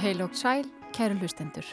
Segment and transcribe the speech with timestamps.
[0.00, 0.64] Heilógt sæl,
[0.96, 1.66] kæru hlustendur.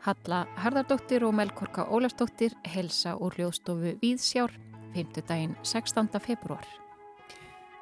[0.00, 4.56] Halla Harðardóttir og Melkorka Ólafsdóttir helsa úr hljóðstofu Víðsjár,
[4.94, 5.20] 5.
[5.28, 6.08] daginn 16.
[6.24, 6.64] februar.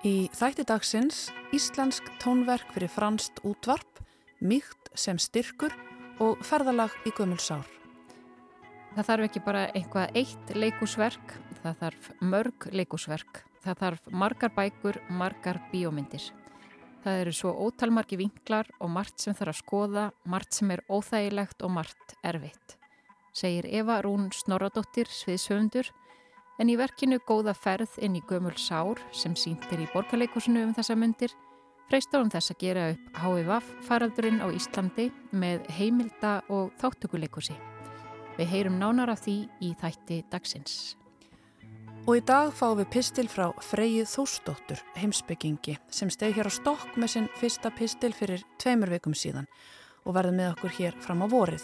[0.03, 4.03] Í þætti dagsins Íslensk tónverk fyrir franst útvarp,
[4.43, 5.71] mýkt sem styrkur
[6.19, 7.71] og ferðalag í gömulsár.
[8.99, 13.43] Það þarf ekki bara einhvað eitt leikúsverk, það þarf mörg leikúsverk.
[13.63, 16.25] Það þarf margar bækur, margar bíómyndir.
[17.03, 21.63] Það eru svo ótalmargi vinklar og margt sem þarf að skoða, margt sem er óþægilegt
[21.63, 22.77] og margt erfitt.
[23.33, 25.89] Segir Eva Rún Snorradóttir sviðsöfundur
[26.61, 30.99] en í verkinu Góða ferð inn í gömul sár sem síntir í borgarleikusinu um þessa
[30.99, 31.33] myndir
[31.93, 37.57] freistar um þess að gera upp HVF faraldurinn á Íslandi með heimilda og þáttökuleikusi.
[38.39, 40.95] Við heyrum nánar af því í þætti dagsins.
[42.03, 46.97] Og í dag fáum við pistil frá Freyju Þósdóttur, heimsbyggingi, sem steg hér á stokk
[46.99, 49.47] með sinn fyrsta pistil fyrir tveimur vikum síðan
[50.03, 51.63] og verði með okkur hér fram á vorið.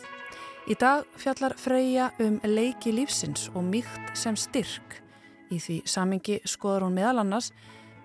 [0.71, 5.01] Í dag fjallar Freyja um leiki lífsins og mýkt sem styrk.
[5.51, 7.51] Í því samingi skoður hún meðal annars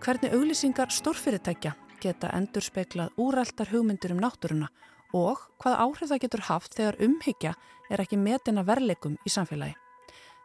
[0.02, 4.74] hvernig auglýsingar stórfyrirtækja geta endur speklað úræltar hugmyndur um náttúruna
[5.14, 7.56] og hvað áhrif það getur haft þegar umhyggja
[7.94, 9.83] er ekki metina verleikum í samfélagi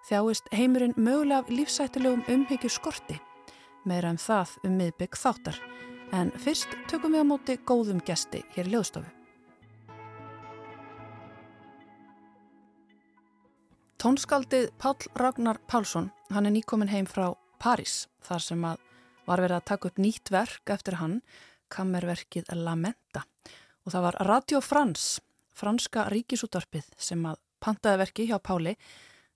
[0.09, 3.19] þjáist heimurinn mögulega af lífsættilegum umhyggju skorti.
[3.85, 5.59] Meira um það um miðbygg þáttar.
[6.17, 9.11] En fyrst tökum við á móti góðum gesti hér í Ljóðstofu.
[13.99, 18.85] Tónskaldið Pál Ragnar Pálsson, hann er nýkomin heim frá París, þar sem að
[19.27, 21.19] var verið að taka upp nýtt verk eftir hann,
[21.69, 23.25] kammerverkið Lamenta.
[23.85, 25.21] Og það var Radio France,
[25.53, 28.77] franska ríkisútarpið sem að pantaði verki hjá Páli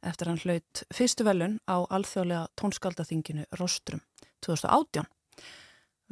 [0.02, 4.02] eftir hann hlaut fyrstu velun á alþjóðlega tónskaldaþinginu Rostrum
[4.44, 5.06] 2018.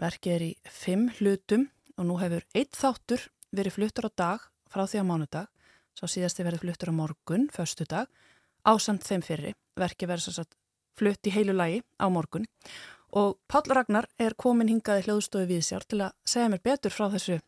[0.00, 1.66] Verkið er í fimm hlutum
[1.98, 5.50] og nú hefur eitt þáttur verið fluttur á dag frá því á mánudag,
[5.98, 8.06] svo síðasti verið fluttur á morgun, förstu dag,
[8.62, 9.52] ásamt þeim fyrri.
[9.76, 10.46] Verkið verið svo
[10.98, 12.46] flutt í heilu lagi á morgun
[13.16, 17.08] og Pál Ragnar er komin hingaði hljóðstofi við sér til að segja mér betur frá
[17.10, 17.40] þessu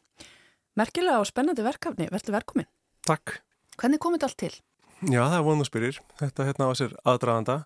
[0.79, 2.09] merkilega og spennandi verkefni.
[2.11, 2.69] Verður velkomin.
[3.07, 3.39] Takk.
[3.79, 4.55] Hvernig komið allt til?
[5.11, 6.01] Já, það er vonu spyrir.
[6.21, 7.57] Þetta hérna á sér aðdraðanda.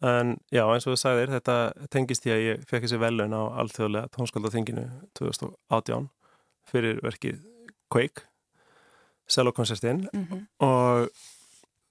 [0.00, 1.56] En já, eins og þú sagðir, þetta
[1.92, 4.86] tengist ég að ég fekk þessi velun á alþjóðlega tónskáldaþinginu
[5.18, 6.08] 2018
[6.70, 7.42] fyrir verkið
[7.92, 8.24] Quake,
[9.28, 10.46] Cello-koncertinn mm -hmm.
[10.64, 11.10] og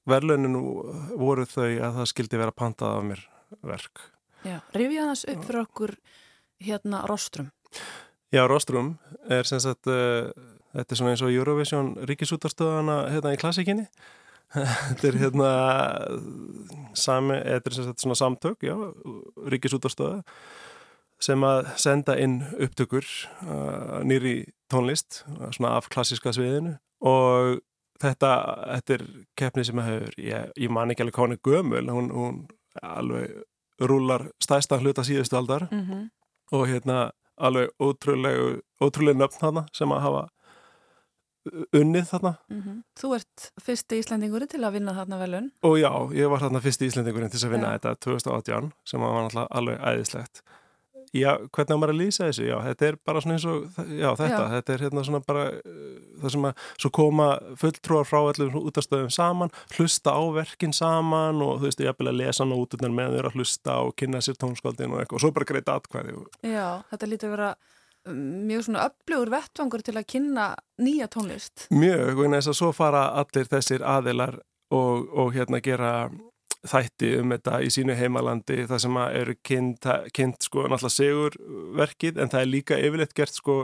[0.09, 0.63] veluninu
[1.21, 3.21] voru þau að það skildi vera pantað af mér
[3.61, 4.01] verk.
[4.43, 5.95] Já, rifja þess upp fyrir okkur
[6.59, 7.51] hérna Rostrum.
[8.31, 8.97] Já, Rostrum
[9.29, 10.31] er sem sagt, uh,
[10.73, 13.87] þetta er svona eins og Eurovision ríkisútarstöðana hérna í klassikinni
[14.53, 15.51] þetta er hérna
[16.97, 18.75] sami, þetta er svona samtök já,
[19.53, 20.23] ríkisútastöða
[21.19, 23.05] sem að senda inn upptökur
[23.43, 27.59] uh, nýri tónlist svona af klassiska sviðinu og
[27.99, 28.31] þetta,
[28.77, 29.05] þetta er
[29.37, 32.39] keppni sem hefur, ég, ég man ekki alveg koni gömul, hún, hún
[32.81, 33.35] alveg
[33.79, 36.09] rúlar stæsta hluta síðustu aldar mm -hmm.
[36.51, 40.27] og hérna alveg ótrúlega ótrúlega nöfn hana sem að hafa
[41.75, 42.33] unnið þarna.
[42.49, 42.77] Mm -hmm.
[42.99, 45.51] Þú ert fyrsti Íslandingurinn til að vinna þarna velun?
[45.63, 47.77] Og já, ég var þarna fyrsti Íslandingurinn til að vinna ja.
[47.77, 50.43] þetta 2018 sem var náttúrulega alveg æðislegt.
[51.15, 52.43] Já, hvernig á maður að lýsa þessu?
[52.45, 53.63] Já, þetta er bara svona eins og,
[53.97, 54.49] já þetta, já.
[54.53, 59.09] þetta er hérna svona bara uh, það sem að, svo koma fulltrúar frá allum útastöðum
[59.13, 63.17] saman, hlusta á verkin saman og þú veist, ég vil að lesa ná út með
[63.17, 66.15] þér að hlusta og kynna sér tónskaldin og eitthvað og svo bara greita atkvæði.
[66.45, 67.51] Já, þetta lítur að vera
[68.07, 70.47] mjög svona öflugur vettvangur til að kynna
[70.81, 71.67] nýja tónlist.
[71.73, 74.39] Mjög, og eins og svo fara allir þessir aðilar
[74.71, 75.93] og, og hérna gera
[76.67, 82.31] þætti um þetta í sínu heimalandi það sem eru kynnt, kynnt sko náttúrulega segurverkið en
[82.33, 83.61] það er líka yfirleitt gert sko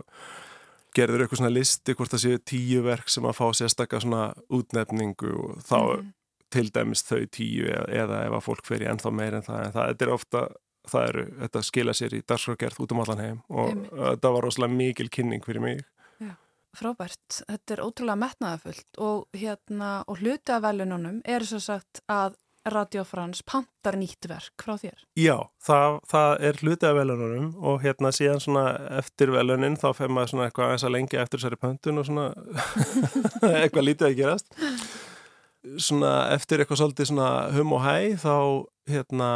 [0.96, 5.34] gerður eitthvað svona listi hvort það séu tíu verk sem að fá sérstakka svona útnefningu
[5.36, 6.14] og þá mm
[6.56, 9.64] til dæmis þau tíu eða, eða ef að fólk fer í ennþá meir en það
[9.66, 10.44] en það er ofta
[10.92, 14.80] það eru, þetta skila sér í dagskrafgerð út um allan heim og þetta var rosalega
[14.80, 15.84] mikil kynning fyrir mig.
[16.22, 16.34] Já,
[16.76, 22.36] Frábært, þetta er ótrúlega metnaðafullt og hérna og hluti af velununum er svo sagt að
[22.66, 25.04] Radio France pantar nýtt verk frá þér.
[25.22, 28.64] Já, það, það er hluti af velununum og hérna síðan svona
[28.98, 32.26] eftir velunin þá fer maður svona eitthvað eins að lengi eftir þessari pöntun og svona
[33.62, 34.50] eitthvað lítið að gerast.
[35.78, 38.36] Svona eftir eitthvað svolítið svona hum og hæ þá
[38.90, 39.30] hérna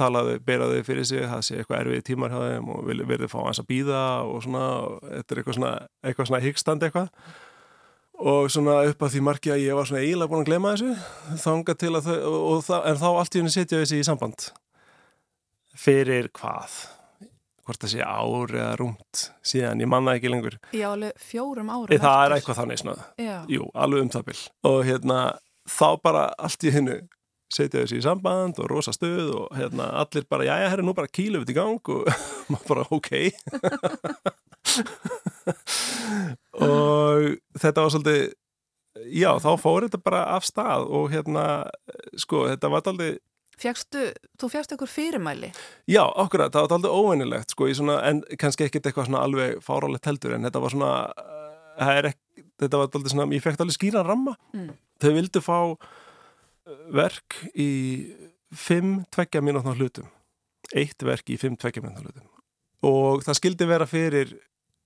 [0.00, 3.62] talaðu, beraðu fyrir sig, það sé eitthvað erfið tímar hjá þeim og verður fá hans
[3.62, 4.64] að býða og svona,
[5.06, 5.72] þetta er eitthvað svona,
[6.04, 7.10] eitthvað svona hyggstand eitthvað.
[8.20, 11.36] Og svona upp að því margi að ég var svona eiginlega búin að glema þessu
[11.40, 14.48] þanga til að þau, og það, en þá allt í henni setja þessi í samband.
[15.80, 16.80] Fyrir hvað?
[17.64, 20.58] Hvort það sé ár eða rúmt síðan, ég manna ekki lengur.
[20.74, 23.02] Já, alveg fjórum árum e, það er eitthvað þannig snöð
[23.54, 24.38] jú, alveg um það bil.
[24.68, 25.18] Og hérna,
[25.70, 26.98] þá bara allt í hennu
[27.50, 30.94] setja þessi í samband og rosa stöð og hérna, allir bara, já, já, herri, nú
[30.96, 32.06] bara kílu við í gang og
[32.52, 33.10] maður bara, ok
[36.68, 37.16] og
[37.58, 38.22] þetta var svolítið
[39.14, 41.44] já, þá fór þetta bara af stað og hérna,
[42.18, 43.12] sko, þetta var aldrei
[43.60, 44.06] Fjækstu,
[44.40, 45.50] þú fjækst ykkur fyrirmæli?
[45.90, 49.58] Já, okkur að það var aldrei óveinilegt sko, svona, en kannski ekkert eitthvað svona alveg
[49.64, 53.76] fárálegt heldur en þetta var svona uh, ekki, þetta var aldrei svona, ég fekk alveg
[53.76, 54.32] skýra ramma.
[54.56, 54.70] Mm.
[55.04, 55.58] Þau vildu fá
[56.94, 57.70] verk í
[58.54, 60.08] fimm tveggja mínútnar hlutum.
[60.76, 62.28] Eitt verk í fimm tveggja mínútnar hlutum.
[62.86, 64.36] Og það skildi vera fyrir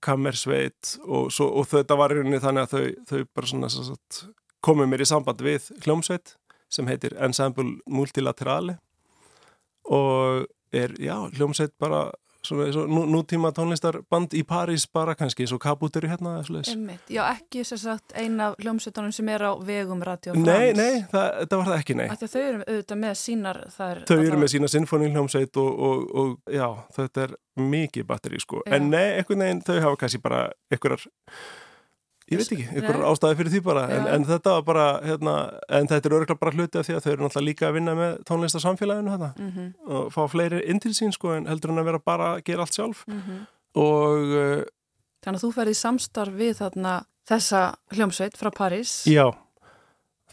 [0.05, 4.33] kammersveit og, svo, og þetta var rauninni þannig að þau, þau bara svona, svona
[4.65, 6.35] komið mér í samband við hljómsveit
[6.73, 8.79] sem heitir Ensemble Multilaterale
[9.85, 10.45] og
[10.75, 12.09] er, já, hljómsveit bara
[12.45, 16.37] svona, svona nútíma tónlistarband í París bara kannski, og Kabut eru hérna.
[17.11, 21.03] Já, ekki sem sagt eina af hljómsveitunum sem er á vegum Radio France Nei, nei,
[21.11, 22.07] það, það var það ekki, nei.
[22.21, 26.67] Þau eru auðvitað með sínar þar, Þau eru með sína sinfóníhljómsveit og, og, og já,
[26.99, 28.75] þetta er mikið batteri sko, já.
[28.77, 30.41] en nei, einhvern veginn þau hafa kannski bara
[30.73, 31.07] einhverjar
[32.25, 35.33] Ég veit ekki, einhver ástæði fyrir því bara en, en þetta var bara, hérna
[35.77, 37.93] en þetta er örgulega bara hluti af því að þau eru náttúrulega líka að vinna
[37.99, 39.67] með tónlistarsamfélaginu þetta mm -hmm.
[39.93, 42.65] og fá fleiri inn til sín sko en heldur en að vera bara að gera
[42.65, 43.03] allt sjálf.
[43.07, 43.45] Mm -hmm.
[43.75, 44.63] og uh,
[45.21, 46.95] Þannig að þú ferði samstarf við þarna
[47.29, 47.61] þessa
[47.93, 49.05] hljómsveit frá París?
[49.05, 49.33] Já,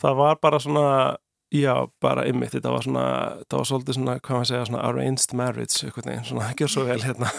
[0.00, 1.16] það var bara svona
[1.52, 3.06] já, bara ymmið, þetta var svona
[3.48, 6.84] það var svolítið svona, hvað maður segja, svona arranged marriage, eitthvað neginn, svona ekki svo
[6.88, 7.28] vel hérna.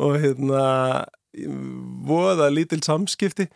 [0.00, 0.64] Og hérna
[2.06, 3.48] voða lítil samskipti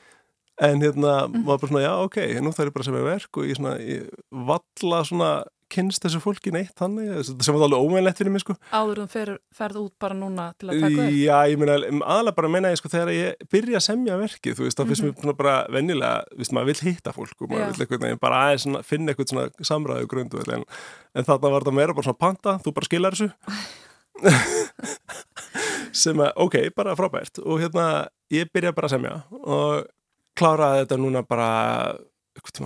[0.62, 1.43] en hérna mm.
[1.43, 3.75] maður bara svona já ok, nú þarf ég bara að semja verk og ég svona
[3.82, 5.31] ég valla svona
[5.75, 9.32] kynst þessu fólki neitt þannig sem var alveg ómeinlegt fyrir mig sko Áður um fer,
[9.55, 12.79] ferð út bara núna til að taka upp Já, ég meina, aðalega bara meina ég
[12.79, 15.31] sko þegar ég byrja að semja verkið, þú veist, þá finnst mm -hmm.
[15.31, 19.12] mér bara vennilega, veist, maður vil hitta fólk og maður vil eitthvað, bara aðeins finna
[19.12, 20.65] eitthvað svona samræðu grundu en,
[21.15, 23.32] en þarna var það meira bara svona panta, þú bara skilar þessu
[26.02, 27.40] sem að, ok, bara frábært.
[27.44, 29.86] Og hérna, ég byrja bara að semja og
[30.38, 31.50] kláraði þetta núna bara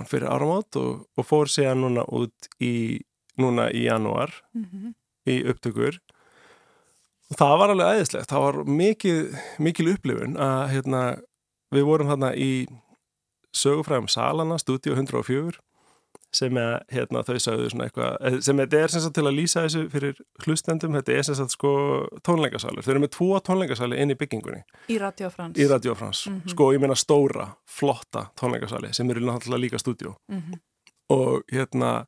[0.09, 2.99] fyrir áramót og, og fór síðan núna út í
[3.39, 4.93] núna í janúar mm -hmm.
[5.29, 5.99] í upptökur.
[7.29, 11.01] Og það var alveg æðislegt, það var mikil, mikil upplifun að hérna,
[11.71, 12.67] við vorum hérna í
[13.53, 15.61] sögufræðum Salana, stúdíu 104
[16.33, 19.37] sem er, hérna, þau sagðu svona eitthvað, eh, sem þetta er sem sagt til að
[19.39, 21.71] lýsa þessu fyrir hlustendum, þetta er sem sagt sko
[22.25, 24.61] tónleikasalur, þau eru með tvo tónleikasali inn í byggingunni.
[24.93, 25.57] Í Radiofrans.
[25.57, 26.53] Í Radiofrans, mm -hmm.
[26.53, 30.59] sko ég meina stóra, flotta tónleikasali sem eru náttúrulega líka stúdjó mm -hmm.
[31.09, 32.05] og hérna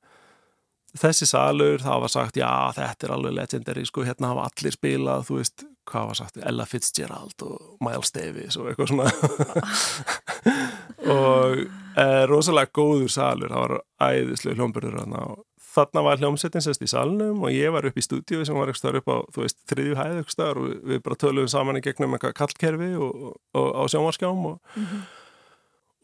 [0.98, 5.26] þessi salur, það var sagt, já þetta er alveg legendary, sko hérna hafa allir spilað,
[5.28, 9.12] þú veist, hvað var sagt Ella Fitzgerald og Miles Davis og eitthvað svona
[11.16, 11.58] og
[11.96, 17.46] e, rosalega góður salur, það var æðislega hljómburður og þarna var hljómsettin sérst í salnum
[17.46, 20.20] og ég var upp í stúdíu sem var eitthvað upp á, þú veist, þriðju hæð
[20.20, 24.46] eitthvað og við bara töluðum saman í gegnum eitthvað kallkerfi og, og, og á sjónvarskjám
[24.52, 25.02] og, mm -hmm.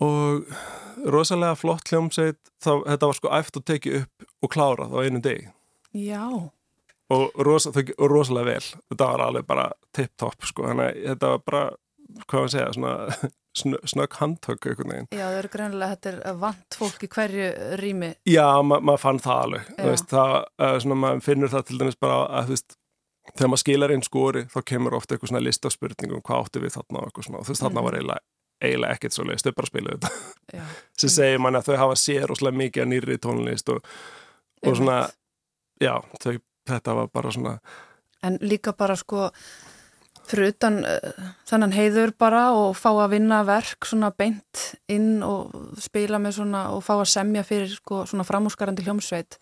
[0.08, 5.22] og rosalega flott hljómsett, þetta var sko æft að tekið upp og klárað á einu
[5.22, 5.52] deg
[5.98, 6.52] Já.
[7.10, 8.70] Og rosa, rosalega vel.
[8.92, 11.64] Þetta var alveg bara tip-top sko, þannig að þetta var bara,
[12.26, 15.08] hvað maður segja, svona snögg handtök eitthvað neginn.
[15.12, 17.48] Já, það eru greinlega þetta er vant fólk í hverju
[17.82, 18.12] rými.
[18.30, 20.36] Já, ma maður fann það alveg veist, það,
[20.84, 22.78] svona, maður finnur það til dæmis bara að þú veist,
[23.34, 26.64] þegar maður skilar einn skori þá kemur ofta eitthvað svona list af spurningum hvað áttu
[26.64, 28.02] við þarna og eitthvað svona og þú veist, þarna var mhm.
[28.02, 28.26] eiginlega,
[28.68, 30.68] eiginlega ekkert svo leiðist, þau bara spilaðu þetta
[31.02, 33.92] sem segir manni að þau hafa sér óslega mikið að nýri tónlist og,
[34.64, 35.02] og svona,
[35.84, 36.38] já, þau,
[36.72, 37.58] þetta var bara svona
[38.26, 39.28] En líka bara sko
[40.30, 45.56] fyrir utan uh, þennan heiður bara og fá að vinna verk svona beint inn og
[45.82, 49.40] spila með svona og fá að semja fyrir sko, svona framúskarandi hljómsveit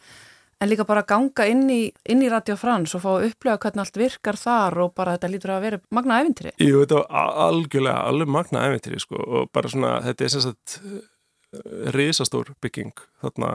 [0.61, 3.99] en líka bara ganga inn í, í Radio France og fá að upplega hvernig allt
[3.99, 6.55] virkar þar og bara þetta lítur að vera magna ævintýri.
[6.63, 11.91] Jú, þetta var algjörlega alveg magna ævintýri sko og bara svona þetta er sagt eh,
[11.95, 13.51] risastór bygging þarna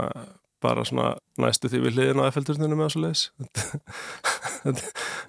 [0.62, 3.23] bara svona næstu því við hliðin á FL-turninu með þessu leis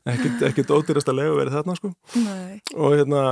[0.50, 2.62] ekkert ódýrast að lega verið þarna sko Nei.
[2.76, 3.24] og hérna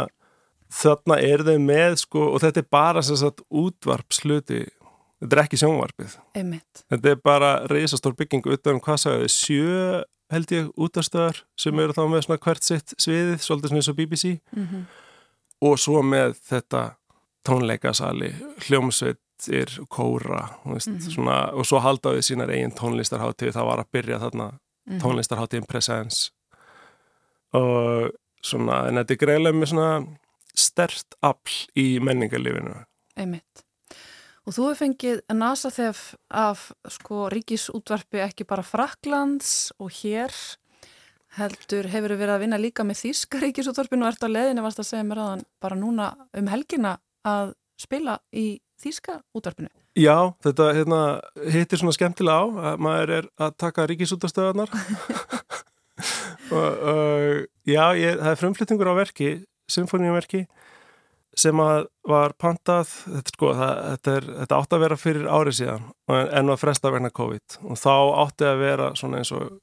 [0.69, 4.61] þarna er þau með sko og þetta er bara sem sagt útvarpsluti
[5.19, 6.85] þetta er ekki sjónvarpið Einmitt.
[6.87, 11.95] þetta er bara reysastór bygging utan um hvað sagði sjö held ég útastöðar sem eru
[11.97, 14.83] þá með svona hvert sitt sviðið svolítið svona eins og BBC mm -hmm.
[15.67, 16.83] og svo með þetta
[17.47, 18.33] tónleikasali
[18.67, 21.13] hljómsveit hljómsveitir, kóra veist, mm -hmm.
[21.13, 25.01] svona, og svo haldaði sínar eigin tónlistarháttíð, það var að byrja þarna mm -hmm.
[25.01, 26.31] tónlistarháttíðin Presence
[27.53, 30.05] og svona, en þetta er greiðlega með svona
[30.55, 33.65] stert afl í menningarlifinu Einmitt
[34.45, 40.31] Og þú hefði fengið nasa þef af sko ríkisútvarpi ekki bara Fraklands og hér
[41.37, 44.85] heldur hefur verið að vinna líka með Þíska ríkisútvarpinu og ert á leðinu varst að
[44.85, 49.69] segja mér aðan bara núna um helgina að spila í Þíska útvarpinu.
[49.99, 51.01] Já, þetta hérna,
[51.51, 54.71] hittir svona skemmtilega á að maður er að taka ríkisútastöðarnar
[56.55, 57.23] og, og
[57.67, 59.31] já, ég, það er frumflyttingur á verki,
[59.69, 60.45] symfóníuverki
[61.39, 65.57] sem að var pantað, þetta, sko, það, þetta, er, þetta átti að vera fyrir árið
[65.59, 67.93] síðan en að fresta vegna COVID og þá
[68.23, 69.59] átti að vera svona eins og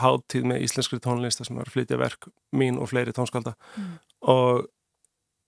[0.00, 3.94] háttíð með íslenskri tónlista sem var flytja verk mín og fleiri tónskálda mm.
[4.30, 4.68] og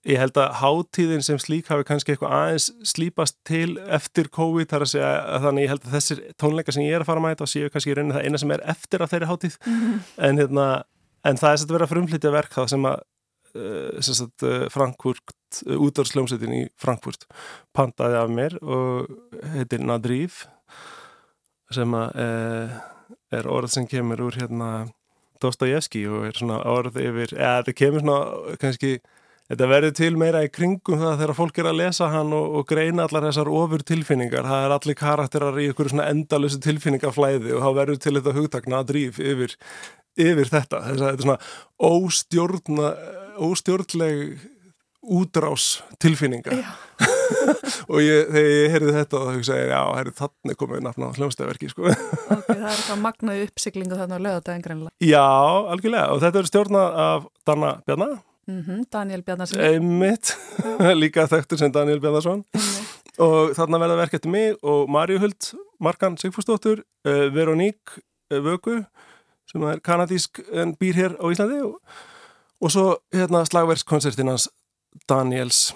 [0.09, 4.87] ég held að háttíðin sem slík hafi kannski eitthvað aðeins slípast til eftir COVID þar
[4.87, 7.47] að segja að þannig ég held að þessir tónleika sem ég er að fara mæta
[7.47, 10.01] og séu kannski í rauninni það eina sem er eftir að þeirri háttíð mm.
[10.29, 10.67] en, hérna,
[11.31, 13.05] en það er sett að vera frumflytja verk það sem að
[13.55, 15.37] uh, sem sagt, uh, Frankfurt,
[15.69, 17.29] uh, útdórsljómsveitin í Frankfurt
[17.77, 19.13] pantaði af mér og
[19.55, 20.47] heitir Nadríf
[21.73, 22.19] sem að
[23.33, 24.67] er orð sem kemur úr hérna
[25.41, 28.91] Dostojevski og er svona orð yfir, eða það kemur svona kannski,
[29.53, 32.69] þetta verður til meira í kringum það þegar fólk er að lesa hann og, og
[32.71, 37.67] greina allar þessar ofur tilfinningar það er allir karakterar í ykkur svona endalusi tilfinningaflæði og
[37.67, 39.57] þá verður til þetta hugtakna að drýf yfir,
[40.17, 40.81] yfir þetta.
[40.87, 42.95] Þess að þetta er svona óstjórna
[43.43, 44.49] óstjórnleg
[45.03, 46.57] útrás tilfinninga.
[47.91, 51.17] Og ég, þegar ég heyrði þetta þá hugsaði ég, já, herri, þannig komið nafn á
[51.17, 51.89] hljómsdæðverki, sko.
[51.91, 55.25] Ok, það er eitthvað magnaði uppsiklingu þarna á lögadagin greinlega Já,
[55.75, 60.37] algjörlega, og þetta er stjórnað af Danna Bjarnar mm -hmm, Daniel Bjarnarsson Einmitt,
[61.03, 62.45] líka þekktur sem Daniel Bjarnarsson
[63.19, 67.99] og þarna verða verk eftir mig og Marju Huld Markan Sigfúrsdóttur uh, eh, Veroník
[68.33, 68.85] uh, Vögu
[69.51, 71.81] sem er kanadísk en býr hér á Íslandi og,
[72.61, 74.49] og svo hérna slagverkskoncertinans
[75.09, 75.75] Daniels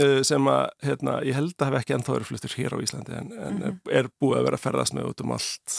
[0.00, 3.16] eh, sem að, hérna, ég held að hef ekki ennþá verið fluttur hér á Íslandi
[3.18, 3.80] en, en mm -hmm.
[3.90, 5.78] er búið að vera að ferðast með út um allt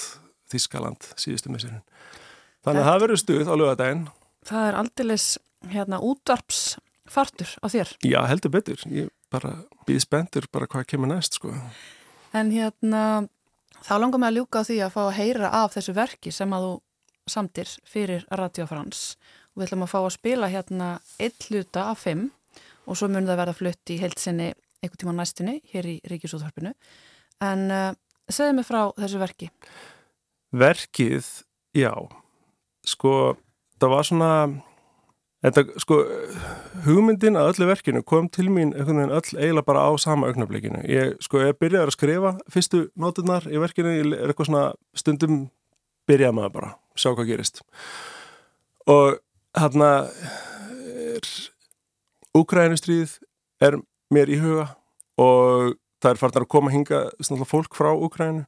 [0.53, 1.81] Þískaland síðustu missurinn.
[2.63, 4.03] Þannig að það verður stuð á lögadaginn.
[4.43, 5.27] Það er aldilis
[5.71, 7.93] hérna útvarpsfartur á þér.
[8.03, 8.81] Já, heldur betur.
[8.91, 9.55] Ég bara
[9.87, 11.53] býð spendur bara hvað kemur næst, sko.
[12.35, 13.27] En hérna,
[13.85, 16.53] þá langar mig að ljúka á því að fá að heyra af þessu verki sem
[16.55, 16.73] að þú
[17.33, 19.15] samtir fyrir Radio France
[19.53, 20.87] og við ætlum að fá að spila hérna
[21.21, 22.27] eitt hluta af fimm
[22.83, 24.49] og svo mun það verða flutt í heilsinni
[24.83, 26.73] einhvern tíma næstinni hér í Ríkisúðhörpunu
[27.47, 27.93] en uh,
[28.27, 29.49] segðu mig frá þessu verki
[30.53, 31.29] Verkið,
[31.73, 31.93] já
[32.85, 33.37] sko,
[33.83, 34.29] það var svona
[35.43, 35.99] þetta, sko
[36.85, 40.83] hugmyndin að öllu verkinu kom til mín öll eiginlega bara á sama augnablikinu.
[40.87, 44.65] Ég, sko, ég byrjaði að skrifa fyrstu nóturnar í verkinu, ég er eitthvað svona
[44.97, 45.45] stundum
[46.09, 47.63] byrjaði maður bara sjá hvað gerist.
[48.87, 49.19] Og
[49.57, 49.91] hérna
[52.33, 53.19] Úkrænustrið
[53.61, 53.77] er
[54.13, 54.71] mér í huga
[55.21, 57.03] og það er farnar að koma hinga
[57.45, 58.47] fólk frá Úkrænu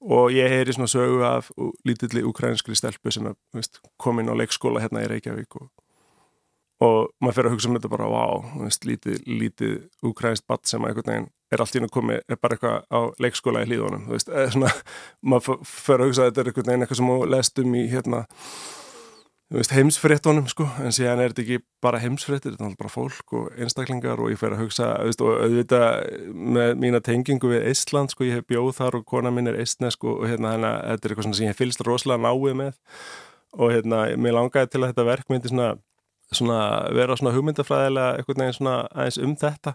[0.00, 1.50] og ég heyri svona sögu af
[1.86, 5.68] lítilli úkrænskri stelpu sem veist, komin á leikskóla hérna í Reykjavík og,
[6.84, 9.76] og maður fyrir að hugsa um þetta bara wow, veist, lítið, lítið
[10.06, 12.84] úkrænst batt sem að einhvern veginn er allt í hún að komi er bara eitthvað
[12.92, 14.06] á leikskóla í hlýðunum
[15.32, 18.24] maður fyrir að hugsa að þetta er einhvern veginn eitthvað sem við lestum í hérna
[19.48, 24.20] heimsfréttunum sko, en síðan er þetta ekki bara heimsfréttir, þetta er bara fólk og einstaklingar
[24.20, 26.02] og ég fer að hugsa veist, og auðvitað
[26.36, 30.04] með mína tengingu við Ísland, sko, ég hef bjóð þar og kona minn er eistnesk
[30.04, 32.82] og, hérna, hérna þetta er eitthvað sem ég hef fylgst rosalega náið með.
[33.56, 35.70] Og hérna, mér langaði til að þetta verk myndi svona,
[36.28, 36.58] svona
[36.98, 39.74] vera svona hugmyndafræðilega eitthvað neginn svona aðeins um þetta.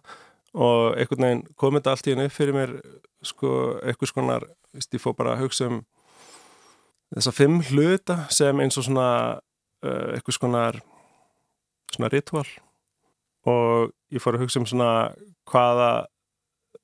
[0.53, 2.75] Og eitthvað neginn komið allt í hennu upp fyrir mér
[3.25, 4.45] sko, eitthvað skonar,
[4.77, 5.81] ég fór bara að hugsa um
[7.13, 9.09] þessa fimm hluta sem eins og svona
[9.83, 10.79] uh, eitthvað skonar
[11.93, 12.47] svona ritual.
[13.49, 14.89] Og ég fór að hugsa um svona
[15.51, 15.91] hvaða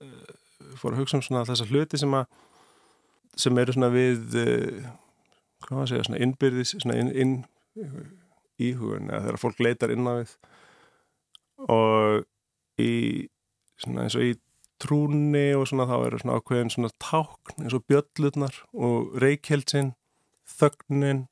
[0.04, 0.32] uh,
[0.80, 2.28] fór að hugsa um svona þessa hluti sem að
[3.40, 4.90] sem eru svona við uh,
[5.64, 7.36] hvað maður segja, svona innbyrðis svona inn, inn
[8.60, 10.36] íhugun eða þegar fólk leitar inn á við.
[11.70, 12.94] Og í
[13.80, 14.36] svona eins og í
[14.80, 19.94] trúni og svona þá eru svona ákveðin svona tákn eins og bjöllurnar og reykjeldsinn
[20.60, 21.26] þögnin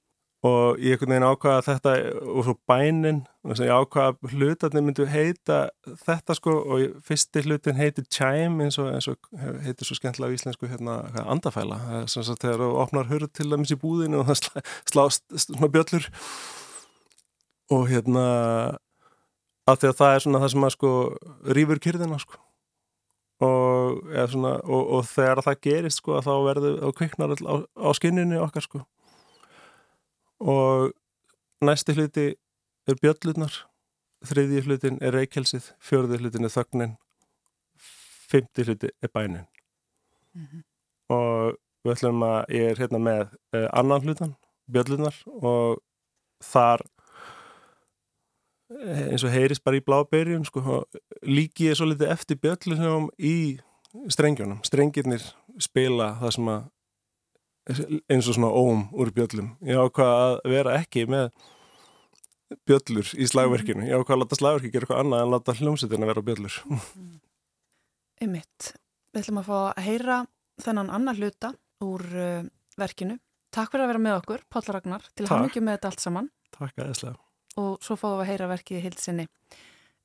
[0.45, 1.91] og ég einhvern veginn ákvaða þetta
[2.29, 5.69] og svo bænin og ég ákvaða hlutarnir myndu heita
[6.05, 9.17] þetta sko og fyrsti hlutin heitir chime eins og, eins og
[9.65, 11.79] heitir svo skemmtilega á íslensku hérna andafæla.
[12.05, 16.05] Þess að þegar þú opnar hörð til dæmis í búðinu og það slást svona bjöllur.
[17.73, 18.25] Og hérna
[19.67, 20.91] að því að það er svona það sem að sko
[21.57, 22.43] rýfur kyrðina sko.
[23.37, 28.39] Og, svona, og, og þegar það gerist sko þá verður þá kviknar á, á skinninu
[28.41, 28.81] okkar sko
[30.39, 30.93] og
[31.61, 32.27] næsti hluti
[32.87, 33.53] er bjöllurnar
[34.27, 36.97] þriðji hlutin er reykjelsið fjörði hlutin er þögnin
[38.31, 39.47] fymti hluti er bænin
[40.33, 40.63] mm -hmm.
[41.09, 44.35] og við ætlum að ég er hérna með eh, annan hlutan
[44.71, 45.81] bjöllurnar og
[46.43, 46.81] þar
[48.67, 50.81] Eh, eins og heyrist bara í bláberjun sko,
[51.23, 53.55] líki ég svo litið eftir bjöllunum í
[54.11, 55.23] strengjónum strengirnir
[55.63, 56.65] spila það sem að
[57.67, 59.53] eins og svona óm úr bjöllum.
[59.67, 61.29] Ég ákvaða að vera ekki með
[62.67, 63.85] bjöllur í slagverkinu.
[63.89, 66.57] Ég ákvaða að láta slagverki gera eitthvað annað en láta hljómsutin að vera bjöllur.
[68.23, 68.71] Ymmitt,
[69.13, 70.23] við ætlum að fá að heyra
[70.63, 71.53] þennan annar hluta
[71.85, 72.41] úr uh,
[72.79, 73.19] verkinu.
[73.53, 76.03] Takk fyrir að vera með okkur, Páll Ragnar til að hafa mikið með þetta allt
[76.03, 76.33] saman.
[76.57, 77.17] Takk aðeinslega
[77.57, 79.25] og svo fáum við að heyra verkið í hilsinni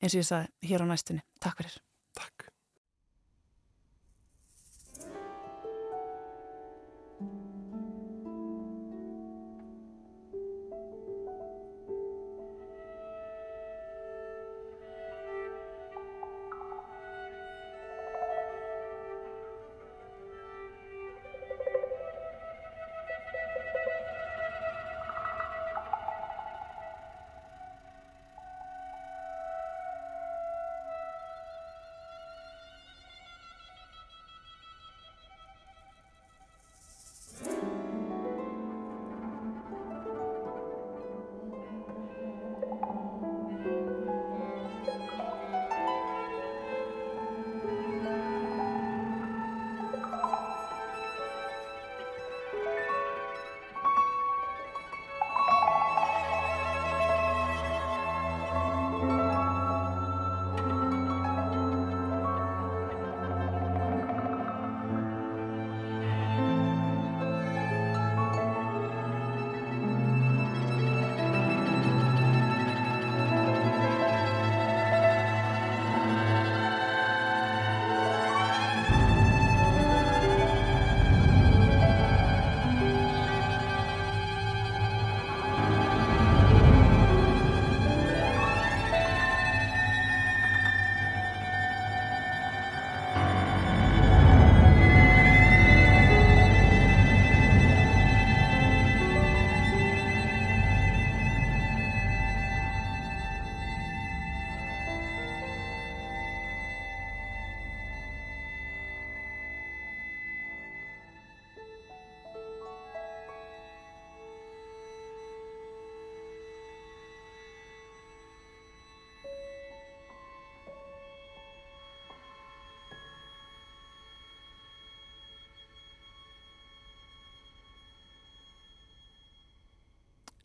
[0.03, 1.25] eins og ég sagði hér á næstunni.
[1.43, 1.77] Takk fyrir.
[2.17, 2.52] Takk.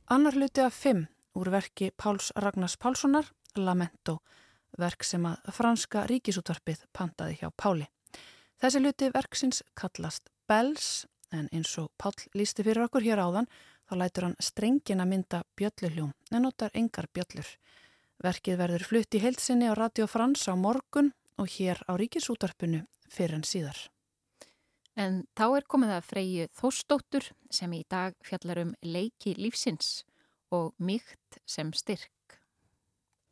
[0.08, 1.02] Annar hluti af fimm
[1.36, 3.26] úr verki Páls Ragnars Pálssonar,
[3.60, 4.22] Lamento,
[4.80, 7.89] verk sem að franska ríkisútvarpið pantaði hjá Páli.
[8.56, 11.04] Þessi hluti verksins kallast Bells,
[11.36, 13.52] en eins og Pál lísti fyrir okkur hér áðan,
[13.84, 17.52] þá lætur hann strengina mynda bjöllurhljóm, en notar engar bjöllur.
[18.24, 23.36] Verkið verður flutt í heilsinni á Radio Frans á morgun og hér á ríkisútvarpinu fyrir
[23.41, 23.89] en síðar.
[24.97, 30.01] En þá er komið að freyju Þóstóttur sem í dag fjallar um leiki lífsins
[30.49, 32.38] og mýkt sem styrk.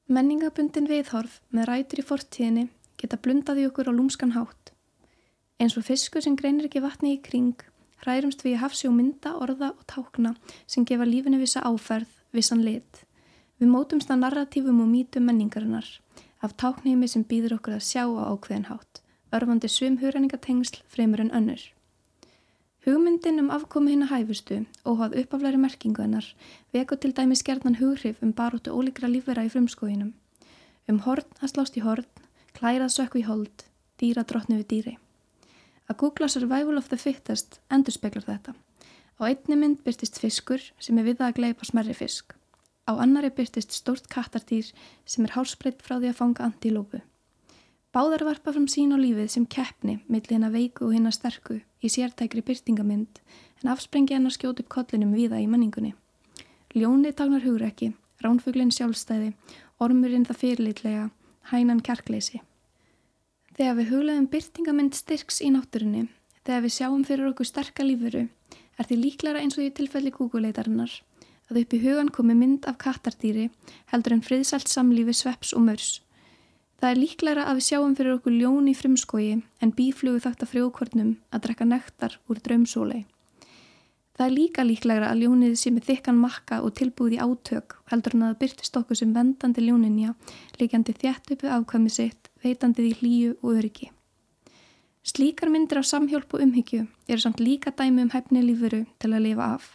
[0.06, 2.66] Menningabundin viðhorf með rætur í fortíðinni
[3.02, 4.76] geta blundaði okkur á lúmskan hátt.
[5.58, 7.58] Eins og fiskur sem greinir ekki vatni í kring,
[8.04, 10.36] hrærumst við að hafsi og mynda, orða og tákna
[10.70, 13.02] sem gefa lífinu vissa áferð, vissan lit.
[13.58, 15.88] Við mótumst að narratífum og mítum menningarinnar,
[16.46, 19.02] af táknheimi sem býður okkur að sjá á ákveðin hátt
[19.38, 21.62] örfandi sum hugræningatengsl fremur en önnur.
[22.86, 26.28] Hugmyndin um afkomi hinn að hæfustu, óháð uppaflæri merkingu hennar,
[26.74, 30.12] veku til dæmi skerðnan hughrif um baróttu ólíkra lífvera í frumskóginum.
[30.86, 32.06] Um horn að slást í horn,
[32.54, 33.66] klærað sökku í hold,
[33.98, 34.94] dýra drottnu við dýri.
[35.90, 38.54] Að googla survival of the fittest endur speklar þetta.
[39.18, 42.38] Á einni mynd byrtist fiskur sem er við að gleipa smerri fisk.
[42.86, 44.70] Á annari byrtist stórt kattardýr
[45.10, 47.02] sem er hálsbreytt frá því að fanga antilópu.
[47.96, 51.92] Báðar varpa fram sín og lífið sem keppni millir hennar veiku og hennar sterku í
[51.94, 53.22] sértækri byrtingamind
[53.62, 55.94] en afsprengi hennar skjóti upp kollinum viða í manningunni.
[56.76, 59.32] Ljónið tagnar hugrekki, ránfuglinn sjálfstæði,
[59.80, 61.08] ormurinn það fyrirlitlega,
[61.54, 62.42] hænan kjarkleysi.
[63.56, 66.10] Þegar við hugleðum byrtingamind styrks í náttúrunni,
[66.44, 68.28] þegar við sjáum fyrir okkur sterka lífuru,
[68.76, 71.00] er því líklara eins og í tilfelli kúkuleitarinnar
[71.48, 73.52] að upp í hugan komi mynd af kattardýri
[73.94, 76.02] heldur en friðsalt samlífi sveps og mörs
[76.82, 81.14] Það er líklæra að við sjáum fyrir okkur ljón í frimskogi en bíflugu þakta frjókvörnum
[81.32, 83.06] að drekka nektar úr draumsólei.
[84.16, 88.16] Það er líka líklegra að ljónið sé með þykkan makka og tilbúið í átök heldur
[88.16, 90.14] hann að byrtist okkur sem vendandi ljóninja,
[90.60, 93.90] líkjandi þjætt uppi afkvæmi sitt, veitandið í hlýju og öryggi.
[95.06, 99.28] Slíkar myndir af samhjálp og umhyggju eru samt líka dæmi um hæfni lífuru til að
[99.28, 99.68] lifa af.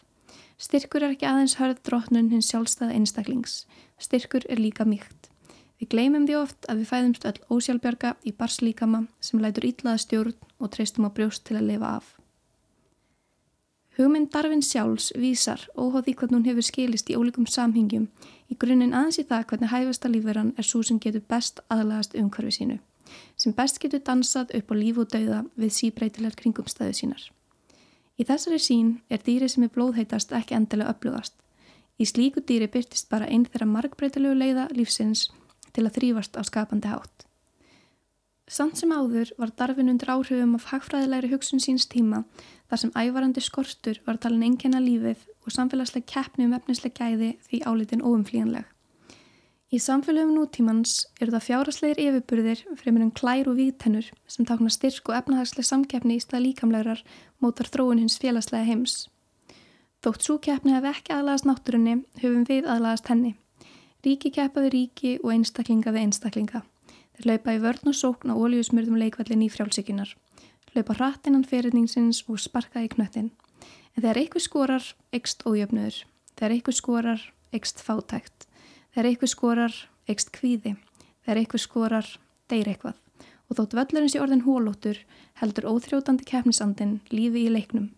[0.61, 3.65] Styrkur er ekki aðeins hörð drotnun hins sjálfstæða einstaklings.
[4.01, 5.30] Styrkur er líka mýkt.
[5.81, 10.35] Við gleymum því oft að við fæðumst öll ósjálfbjörga í barslíkama sem lætur ítlaða stjórn
[10.61, 12.11] og treystum á brjóst til að lifa af.
[13.97, 18.07] Hugmynd Darvin sjálfs vísar óháði hvernig hún hefur skilist í ólíkum samhengjum
[18.53, 22.55] í grunninn aðeins í það hvernig hæfasta lífverðan er svo sem getur best aðlagast umhverfi
[22.59, 22.79] sínu,
[23.41, 27.27] sem best getur dansað upp á líf og dauða við síbreytilegar kringumstæðu sínar.
[28.21, 31.35] Í þessari sín er dýri sem er blóðheitast ekki endilega upplugast.
[32.01, 35.29] Í slíku dýri byrtist bara einn þeirra markbreytilegu leiða lífsins
[35.75, 37.27] til að þrýfast á skapandi hátt.
[38.51, 42.25] Samt sem áður var Darvin undir áhrifum af hagfræðilegri hugsun síns tíma
[42.67, 47.61] þar sem ævarandi skortur var talin engjana lífið og samfélagsleg keppni um efnisleg gæði því
[47.71, 48.65] álitin óumflíjanleg.
[49.71, 55.13] Í samfélagum nútímans eru það fjáraslegir yfirburðir fremur en klær og víðtennur sem tákna styrk
[55.13, 57.05] og efnahagsleg samkeppni í stað líkamlegar
[57.39, 59.05] mótar þróun hins félagslega heims.
[60.03, 63.37] Þótt svo keppni hef ekki aðlagast náttúrunni, höfum við aðlagast henni.
[64.01, 66.63] Ríki keppaði ríki og einstaklinga við einstaklinga.
[67.17, 70.15] Þeir laupa í vörn og sókn á óljusmyrðum leikvallin í frjálsíkunar.
[70.73, 73.29] Laupa hrattinnan fyrirningsins og sparka í knöttin.
[73.93, 76.01] En þegar eitthvað skorar, ekst ójöfnöður.
[76.33, 78.49] Þegar eitthvað skorar, ekst fátækt.
[78.95, 80.77] Þegar eitthvað skorar, ekst kvíði.
[81.27, 82.11] Þegar eitthvað skorar,
[82.49, 82.97] deyr eitthvað.
[83.51, 85.05] Og þótt völlurins í orðin hólóttur
[85.43, 87.91] heldur óþrjótandi keppnisandin lífi í leiknum.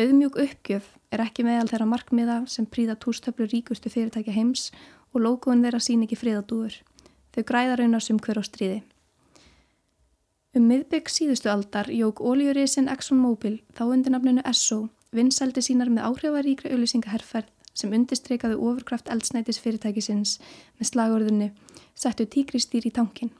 [0.00, 5.64] Auðmjúk uppgjöf er ekki meðal þeirra markmiða sem príða túrstöflu ríkustu fyrirtækja heims og logoðin
[5.66, 6.76] þeirra sín ekki friðadúur.
[7.34, 8.82] Þau græða raunar sem hver á stríði.
[10.56, 16.72] Um miðbygg síðustu aldar jók ólíurísin ExxonMobil þá undir nafninu Esso vinsældi sínar með áhrifaríkra
[16.72, 20.38] auðlýsingaherrferð sem undistreikaði ofurkraft eldsnætis fyrirtækisins
[20.78, 21.50] með slagorðunni
[21.92, 23.32] settu tíkristýr í tankin.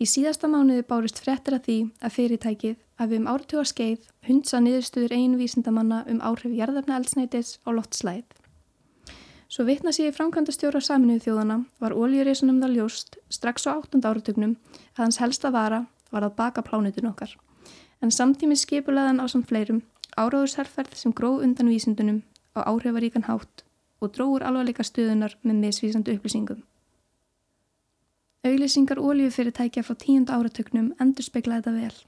[0.00, 4.60] Í síðasta mánuði bárist frettir að því að fyrirtækið að við um ártuga skeið hundsa
[4.62, 8.24] niðurstuður einu vísindamanna um áhrif jarðafna eldsnætis á loftslæð.
[9.50, 13.98] Svo vitna sér í framkvæmda stjóra saminuðu þjóðana var óljurísunum það ljóst strax á 8.
[13.98, 14.52] áratögnum
[14.94, 15.80] að hans helsta vara
[16.14, 17.32] var að baka plánutun okkar.
[17.98, 19.80] En samtími skipulegan á samt fleirum
[20.14, 22.22] áráðursherrferð sem gróð undan vísindunum
[22.54, 23.64] á áhrifaríkan hátt
[23.98, 26.62] og dróður alvarleika stuðunar með misvísandu upplýsingum.
[28.46, 30.30] Auglýsingar óljufyrirtækja frá 10.
[30.30, 31.98] áratögnum endur speklaði þetta vel.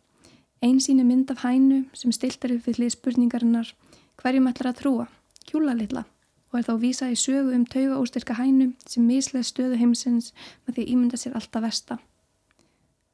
[0.63, 3.75] Einn síni mynd af hænu sem stiltar upp við hlið spurningarinnar
[4.23, 5.11] hverjum ætlar að trúa,
[5.43, 6.07] kjúla litla
[6.53, 10.33] og er þá vísað í sögu um tauga óstyrka hænu sem mislega stöðu heimsins
[10.67, 11.99] með því ímynda sér alltaf vesta.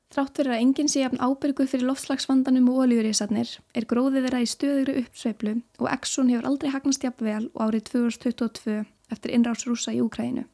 [0.08, 4.46] Þrátt fyrir að enginn sé jafn ábyrgu fyrir loftslagsvandanum og oljurísarnir er gróðið þeirra í
[4.48, 8.78] stöðugri uppsveiflu og Exxon hefur aldrei hagnast jafn vel og árið 2022
[9.12, 10.46] eftir innráðs rúsa í Úkrænu.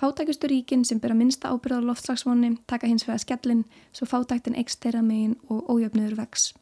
[0.00, 4.80] Fátækustu ríkin sem byrja minnsta ábyrða á loftslagsvonni taka hins vega skellin svo fátæktin ekst
[4.80, 6.54] þeirra megin og ójöfniður vex.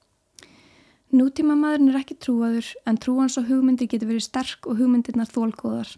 [1.08, 5.94] Nútíma maðurinn er ekki trúaður en trúans og hugmyndir getur verið sterk og hugmyndirnar þólkóðar.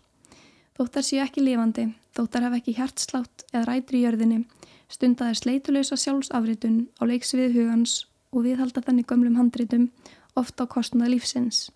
[0.79, 4.38] Þóttar séu ekki lifandi, þóttar hafa ekki hjartslátt eða rætri í jörðinni,
[4.87, 7.96] stundar sleitulösa sjálfsafritun á leiks við hugans
[8.31, 9.90] og viðhalda þannig gömlum handritum
[10.38, 11.66] ofta á kostnað lífsins.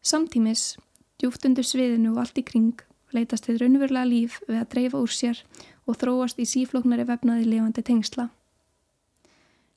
[0.00, 0.78] Samtímis,
[1.20, 2.80] djúft undir sviðinu og allt í kring,
[3.12, 5.44] leitast þið raunverulega líf við að dreifa úr sér
[5.84, 8.30] og þróast í síflóknari vefnaði lifandi tengsla.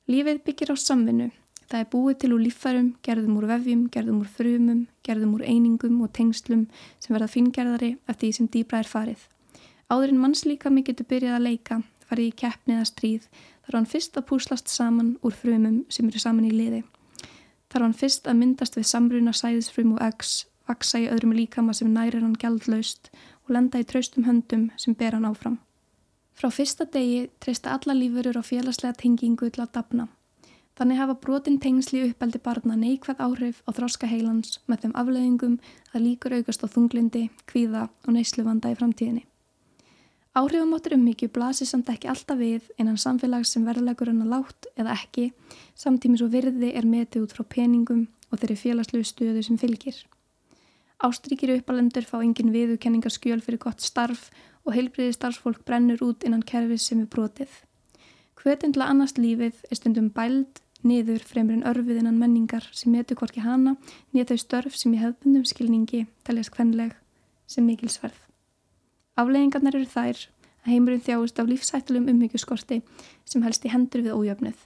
[0.08, 1.34] Lífið byggir á samvinnu
[1.66, 5.96] Það er búið til úr líffærum, gerðum úr vefjum, gerðum úr frumum, gerðum úr einingum
[6.04, 6.68] og tengslum
[7.02, 9.24] sem verða fingerðari eftir því sem dýbra er farið.
[9.90, 13.26] Áðurinn mannslíkami getur byrjað að leika, farið í keppni eða stríð,
[13.64, 16.84] þar var hann fyrst að púslast saman úr frumum sem eru saman í liði.
[17.66, 20.34] Þar var hann fyrst að myndast við samruna sæðisfrum og eggs,
[20.70, 23.10] vaksa í öðrum líkama sem nærir hann gældlaust
[23.46, 25.58] og lenda í traustum höndum sem ber hann áfram.
[26.36, 30.06] Frá fyrsta degi treysta alla lífurur á félagslega tengingu til að dapna.
[30.76, 35.54] Þannig hafa brotin tengsli uppeldi barna neikvæð áhrif á þróska heilans með þeim afleðingum
[35.94, 39.22] að líkur aukast á þunglindi, kvíða og neysluvanda í framtíðinni.
[40.36, 44.98] Áhrifamáttur umhyggju blasir samt ekki alltaf við innan samfélags sem verðlegur hann að látt eða
[44.98, 45.30] ekki,
[45.72, 50.02] samtímis og virði er metið út frá peningum og þeirri félagslegu stöðu sem fylgir.
[51.00, 54.28] Ástrykir uppalendur fá engin viðukenningarskjöl fyrir gott starf
[54.68, 57.48] og heilbriði starfsfólk brennur út innan kerfis sem er brotið.
[58.36, 63.76] Hvetindla annars lífið er stundum bæld niður fremur en örfiðinnan menningar sem metu hvorki hana
[64.12, 66.96] nýja þau störf sem í hefðbundum skilningi teljast kvenleg
[67.46, 68.18] sem mikilsverð.
[69.16, 70.18] Afleggingarnar eru þær
[70.66, 72.82] að heimurinn þjáist af lífsættilum umhyggjuskorti
[73.24, 74.58] sem helst í hendur við ójöfnuð.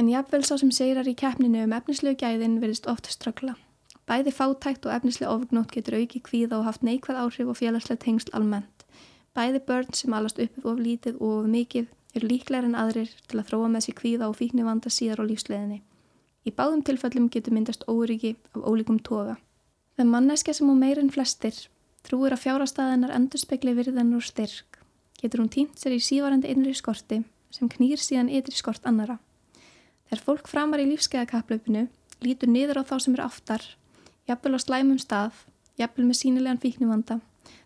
[0.00, 3.58] En jafnvel sá sem segrar í keppninu um efnislegu gæðin verðist oft ströggla.
[4.08, 8.32] Bæði fátækt og efnislega ofgnótt getur auki kvíða og haft neikvæð áhrif og félagslega tengsl
[8.32, 8.86] almennt.
[9.36, 13.40] Bæði börn sem alast uppið of lítið og of mikið eru líklegar en aðrir til
[13.40, 15.80] að þróa með sér kvíða og fíknu vanda síðar á lífsleðinni.
[16.46, 19.38] Í báðum tilfellum getur myndast óryggi af ólíkum toga.
[19.96, 21.56] Það manneska sem á meirinn flestir
[22.02, 24.80] trúir að fjárastæðinar endur spekli virðan og styrk
[25.22, 27.20] getur hún týnt sér í sívarandi innri skorti
[27.54, 29.20] sem knýr síðan ytri skort annara.
[30.10, 31.86] Þegar fólk framar í lífskeiðakaplaupinu
[32.26, 33.62] lítur niður á þá sem eru aftar,
[34.26, 35.44] jafnvel á slæmum stað,
[35.78, 37.20] jafnvel með sínilegan fíknumvanda,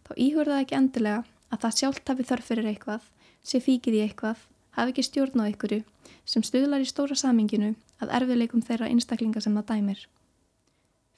[0.04, 3.02] þá íhverða það ekki endilega að það sjálft hafi þörf fyrir eitthvað,
[3.46, 4.40] sé fíkið í eitthvað,
[4.76, 5.85] hafi ekki stjórn á einhverju
[6.26, 10.00] sem stuðlar í stóra saminginu að erfiðleikum þeirra einstaklinga sem það dæmir.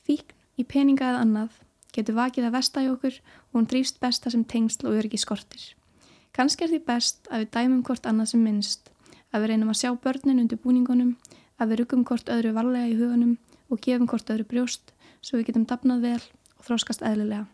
[0.04, 1.58] Fíkn í peninga eða annað
[1.94, 5.64] getur vakið að vesta í okkur og hún drýfst besta sem tengsl og öryggi skortir.
[6.36, 8.92] Kanski er því best að við dæmum hvort annað sem minnst,
[9.32, 11.16] að við reynum að sjá börnin undir búningunum,
[11.58, 13.36] að við ruggum hvort öðru varlega í huganum
[13.68, 16.20] og gefum hvort öðru brjóst svo við getum dapnað vel
[16.58, 17.48] og þróskast eðlilega.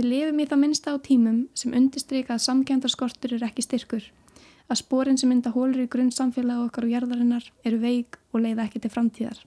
[0.00, 4.06] Við lifum í það minnsta á tímum sem undirstryka að samkjöndarskortur er ekki styrkur,
[4.72, 8.64] að spórin sem mynda hólur í grunn samfélag okkar og gerðarinnar eru veik og leiða
[8.64, 9.42] ekki til framtíðar.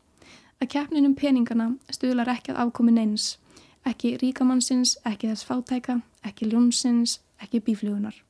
[0.61, 3.39] Að keppninum peningana stuðlar ekki að afkomin eins,
[3.81, 8.21] ekki ríkamannsins, ekki þess fátæka, ekki ljónsins, ekki bíflugunar.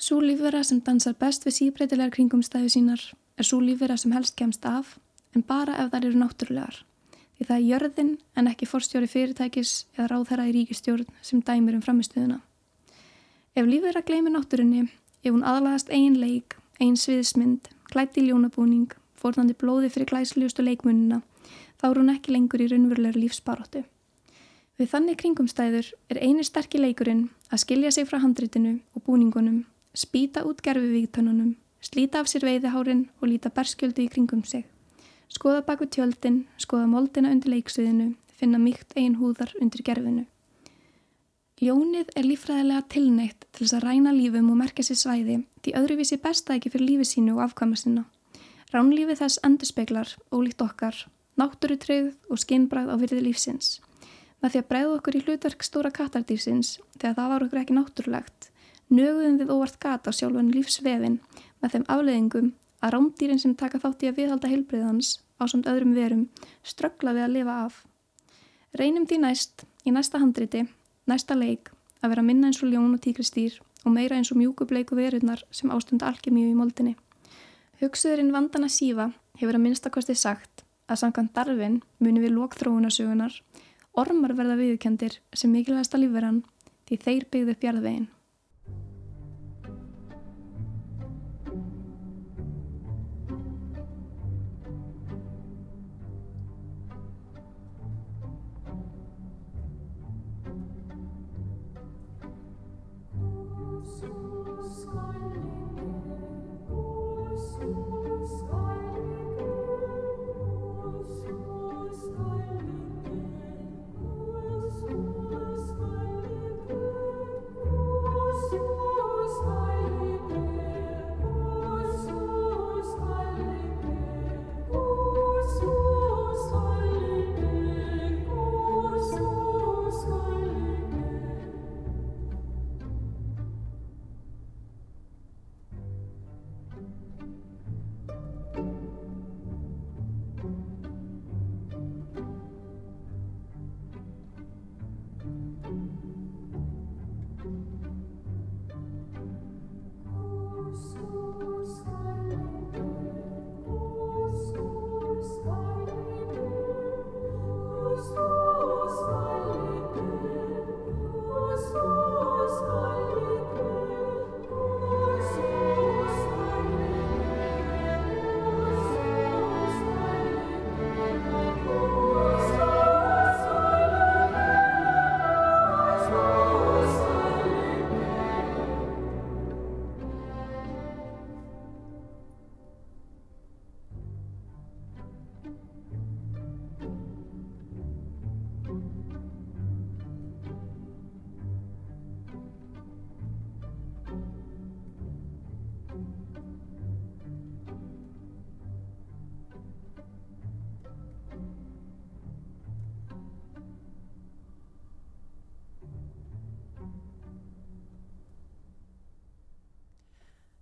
[0.00, 4.64] Svo lífvera sem dansar best við síbreytilegar kringumstæðu sínar er svo lífvera sem helst kemst
[4.64, 4.96] af
[5.36, 6.80] en bara ef þær eru náttúrulegar.
[7.40, 11.80] Því það er jörðin en ekki forstjóri fyrirtækis eða ráðherra í ríkistjórn sem dæmir um
[11.80, 12.42] framistöðuna.
[13.56, 14.82] Ef lífvera gleymir náttúrunni,
[15.24, 21.22] ef hún aðlagast ein leik, ein sviðismynd, klætti ljónabúning, forðandi blóði fyrir glæsliustu leikmunina,
[21.80, 23.86] þá er hún ekki lengur í raunverulegur lífsbaróttu.
[24.76, 29.64] Við þannig kringumstæður er eini sterkir leikurinn að skilja sig frá handritinu og búningunum,
[29.96, 34.68] spýta út gerfi vígtönunum, slíta af sér veiðihárin og líta berskjöldu í kringum sig.
[35.30, 40.24] Skoða baku tjöldin, skoða moldina undir leiksviðinu, finna mýkt einn húðar undir gerfinu.
[41.60, 46.16] Ljónið er lífræðilega tilneitt til þess að ræna lífum og merkja sér svæði því öðruvísi
[46.22, 48.06] besta ekki fyrir lífi sínu og afkvæma sinna.
[48.72, 50.96] Ránlífi þess endurspeglar, ólíkt okkar,
[51.36, 53.78] náttúrutreyð og skinnbræð á virði lífsins.
[54.40, 58.48] Með því að bregða okkur í hlutverk stóra kattardýrsins þegar það var okkur ekki náttúrulegt,
[58.88, 61.20] nöguðum við óvart gata á sjálfan lífsvefin
[61.60, 65.94] með þeim afleðingum að rámdýrin sem taka þátt í að viðhalda heilbriðans á samt öðrum
[65.96, 66.26] verum
[66.64, 67.80] ströggla við að lifa af.
[68.76, 70.66] Reynum því næst, í næsta handriti,
[71.06, 74.96] næsta leik, að vera minna eins og ljón og tíkristýr og meira eins og mjúkubleiku
[74.96, 76.96] verunar sem ástunda alkemíu í moldinni.
[77.80, 83.40] Hugsuðurinn vandana sífa hefur að minnstakosti sagt að samkvæmt darfin muni við lókþróunarsögunar
[83.98, 86.36] Ormar verða viðkendir sem mikilvægast að lífverðan
[86.86, 88.08] því þeir byggðu upp jarðveginn.
[104.70, 105.29] sky.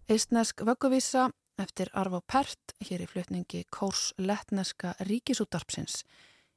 [0.08, 1.26] Eistnesk vögguvísa
[1.60, 5.98] eftir Arvo Pert hér í flutningi Kórs Lettneska ríkisútarpsins.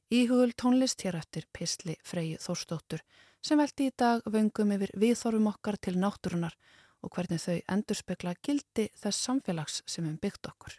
[0.07, 3.01] Íhugul tónlist hér eftir Pistli Freyju Þórstóttur
[3.43, 6.55] sem veldi í dag vöngum yfir viðþorfum okkar til náttúrunar
[7.03, 10.77] og hvernig þau endurspegla gildi þess samfélags sem við byggt okkur.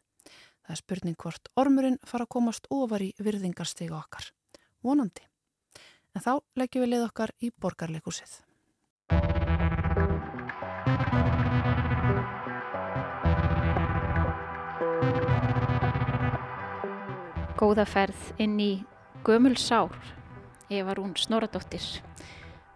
[0.64, 4.30] Það er spurning hvort ormurinn fara að komast ofar í virðingarstegu okkar.
[4.80, 5.28] Vonandi.
[6.16, 8.32] En þá leggjum við leið okkar í borgarleikúsið.
[17.62, 18.72] Góða ferð inn í
[19.22, 19.94] gömul sár.
[20.66, 21.84] Ég var hún Snoradóttir.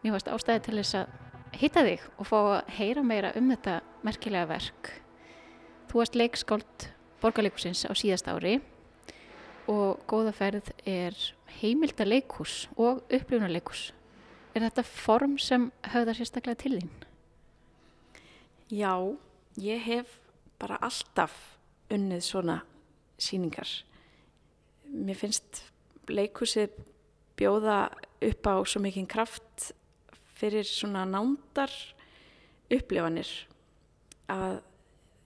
[0.05, 3.81] Mér varst ástæði til þess að hitta þig og fá að heyra meira um þetta
[4.07, 4.91] merkilega verk.
[5.91, 6.87] Þú varst leikskáld
[7.19, 8.61] borgarleikusins á síðast ári
[9.67, 11.19] og góða ferð er
[11.59, 13.89] heimildaleikus og upplifunarleikus.
[14.55, 16.95] Er þetta form sem höfðar sérstaklega til þín?
[18.71, 18.95] Já,
[19.59, 20.15] ég hef
[20.63, 21.35] bara alltaf
[21.91, 22.61] unnið svona
[23.19, 23.67] síningar.
[24.93, 25.65] Mér finnst
[26.09, 26.75] leikusið
[27.37, 27.87] bjóða
[28.25, 29.71] upp á svo mikinn kraft
[30.37, 31.73] fyrir svona nándar
[32.73, 33.29] upplifanir
[34.33, 34.61] að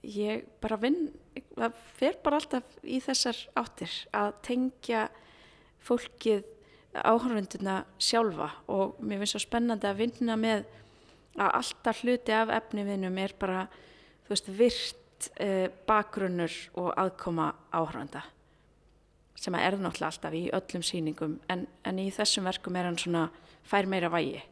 [0.05, 1.11] ég bara vinn,
[1.55, 5.05] það fer bara alltaf í þessar áttir að tengja
[5.85, 6.45] fólkið
[6.91, 10.65] áhörfunduna sjálfa og mér finnst svo spennandi að vinna með
[11.39, 13.63] að alltaf hluti af efnivinnum er bara,
[14.25, 18.25] þú veist, virt eh, bakgrunnur og aðkoma áhörfunda
[19.41, 22.99] sem að er náttúrulega alltaf í öllum síningum en, en í þessum verkum er hann
[23.01, 23.25] svona
[23.65, 24.43] fær meira vægi.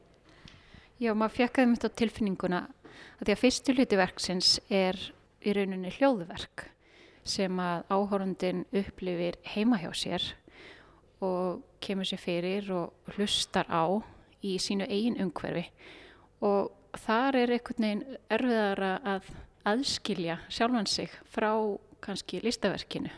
[1.00, 2.66] Já, maður fjekkaði mitt á tilfinninguna
[3.20, 5.00] að því að fyrstu hluti verksins er
[5.46, 6.66] í rauninni hljóðverk
[7.30, 10.26] sem að áhórundin upplifir heima hjá sér
[11.24, 13.86] og kemur sér fyrir og hlustar á
[14.44, 15.68] í sínu eigin umhverfi
[16.46, 16.72] og
[17.06, 19.32] þar er einhvern veginn erfiðara að
[19.70, 21.52] aðskilja sjálfan sig frá
[22.02, 23.12] kannski listaverkinu.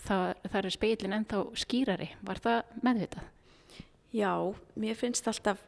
[0.00, 2.08] Það er speilin ennþá skýrari.
[2.26, 3.26] Var það meðvitað?
[4.10, 4.32] Já,
[4.74, 5.60] mér finnst alltaf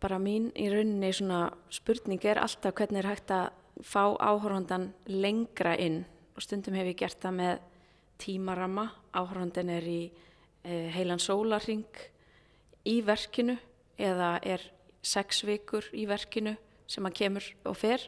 [0.00, 3.50] bara mín í rauninni svona spurning er alltaf hvernig er hægt að
[3.86, 6.02] fá áhörhundan lengra inn
[6.34, 7.62] og stundum hef ég gert það með
[8.20, 8.88] tímarama.
[9.14, 10.00] Áhörhundin er í
[10.64, 11.86] e, heilan sólarring
[12.88, 13.56] í verkinu
[14.00, 14.64] eða er
[15.02, 16.56] sex vikur í verkinu
[16.90, 18.04] sem að kemur og fer.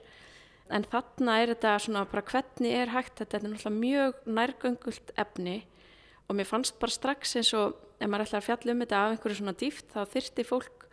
[0.73, 5.59] En þarna er þetta svona bara hvernig er hægt, þetta er náttúrulega mjög nærgöngult efni
[6.29, 9.13] og mér fannst bara strax eins og ef maður ætlar að fjalla um þetta af
[9.13, 10.87] einhverju svona dýft þá þyrsti fólk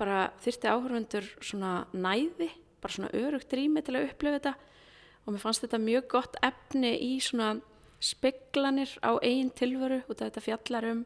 [0.00, 4.54] bara, þyrsti áhörfundur svona næði bara svona örugt rými til að upplifa þetta.
[5.26, 7.52] Og mér fannst þetta mjög gott efni í svona
[8.00, 11.02] speglanir á eigin tilveru og þetta fjallar um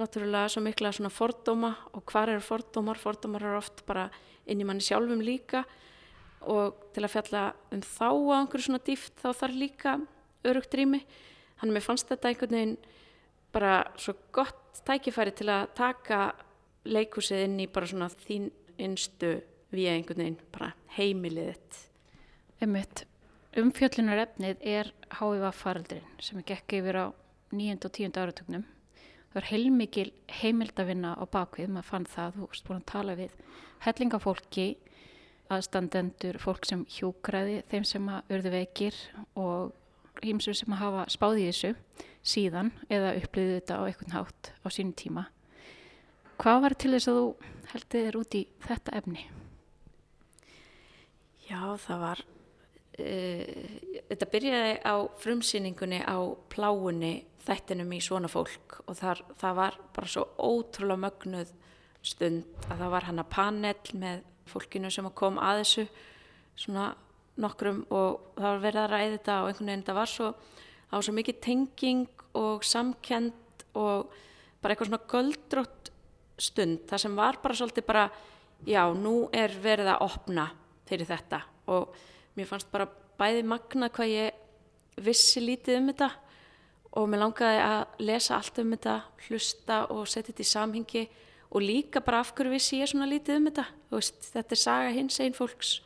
[0.00, 4.08] náttúrulega svo mikla svona fordóma og hvað eru fordómar, fordómar eru oft bara
[4.48, 5.64] inn í manni sjálfum líka
[6.42, 9.96] og til að fjalla um þá á einhverju svona dýft þá þarf líka
[10.46, 11.00] örugt rými
[11.62, 12.76] hann mér fannst þetta einhvern veginn
[13.54, 16.20] bara svo gott tækifæri til að taka
[16.86, 18.50] leikúsið inn í bara svona þín
[18.82, 19.38] innstu
[19.72, 21.78] við einhvern veginn bara heimilið þitt.
[22.66, 23.04] Ummitt,
[23.58, 27.06] umfjöllunar efnið er HIV faraldurinn sem er gekk yfir á
[27.56, 28.64] nýjönda og tíunda áratögnum.
[29.30, 33.34] Það var heilmikil heimildavinna á bakvið, maður fann það, þú veist búin að tala við
[33.84, 34.66] hellingafólki,
[35.52, 38.98] aðstandendur, fólk sem hjókraði, þeim sem að urðu veikir
[39.38, 39.74] og
[40.24, 41.72] hýmsum sem að hafa spáðið þessu
[42.26, 45.26] síðan eða upplýðið þetta á einhvern hátt á sínum tíma.
[46.36, 47.26] Hvað var til þess að þú
[47.72, 49.26] heldið þér út í þetta efni?
[51.46, 52.22] Já, það var,
[52.98, 53.64] uh,
[54.10, 56.18] þetta byrjaði á frumsýningunni á
[56.52, 57.14] pláunni
[57.46, 61.52] þættinum í svona fólk og þar, það var bara svo ótrúlega mögnuð
[62.06, 65.86] stund að það var hann að panel með fólkinu sem kom að þessu
[66.56, 66.90] svona
[67.42, 70.28] nokkrum og það var verið að ræða þetta og einhvern veginn það var svo,
[70.86, 74.14] það var svo mikið tenging og samkend og
[74.62, 75.90] bara eitthvað svona göldrótt
[76.36, 78.06] stund, það sem var bara svolítið bara,
[78.68, 80.50] já, nú er verið að opna
[80.88, 81.96] fyrir þetta og
[82.36, 86.10] mér fannst bara bæði magna hvað ég vissi lítið um þetta
[86.96, 88.96] og mér langaði að lesa allt um þetta,
[89.26, 91.04] hlusta og setja þetta í samhengi
[91.50, 93.66] og líka bara af hverju vissi ég svona lítið um þetta?
[93.94, 95.80] Veist, þetta er saga hins einn fólks.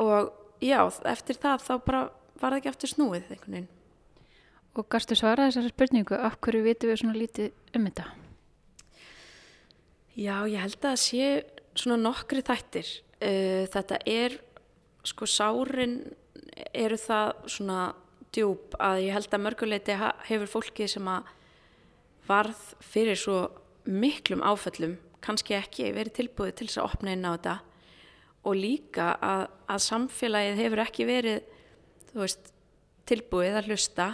[0.00, 0.30] Og
[0.62, 2.02] já, eftir það þá bara
[2.40, 3.70] var það ekki aftur snúið einhvern veginn.
[4.78, 8.06] Og gafstu svara þessari spurningu, af hverju vitum við svona lítið um þetta?
[10.14, 11.26] Já, ég held að það sé
[11.78, 12.92] svona nokkri þættir.
[13.20, 14.38] Uh, þetta er
[15.06, 15.98] sko sárin
[16.76, 17.80] eru það svona
[18.34, 21.28] djúb að ég held að mörguleiti hefur fólki sem að
[22.28, 23.40] varð fyrir svo
[23.84, 27.56] miklum áföllum kannski ekki verið tilbúið til þess að opna inn á þetta.
[28.48, 31.40] Og líka að, að samfélagið hefur ekki verið
[32.16, 32.52] veist,
[33.08, 34.08] tilbúið að hlusta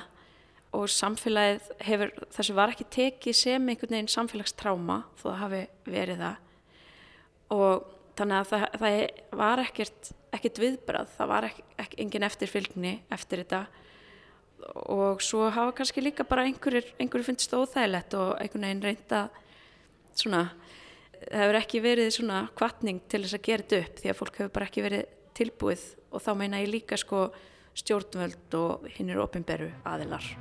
[0.77, 6.23] og samfélagið hefur, þessu var ekki tekið sem einhvern veginn samfélagstráma þó það hafi verið
[6.25, 6.43] það.
[7.57, 7.87] Og
[8.19, 13.45] þannig að það, það var ekkert, ekkert viðbrað, það var ekki, ekki, engin eftirfylgni eftir
[13.45, 13.65] þetta.
[14.91, 19.27] Og svo hafa kannski líka bara einhverjir, einhverjir finnst óþægilegt og einhvern veginn reynda
[20.17, 20.43] svona,
[21.21, 24.41] það hefur ekki verið svona kvartning til þess að gera þetta upp því að fólk
[24.41, 25.05] hefur bara ekki verið
[25.37, 27.27] tilbúið og þá meina ég líka sko
[27.77, 30.33] stjórnvöld og hinn er ofinberu aðilar.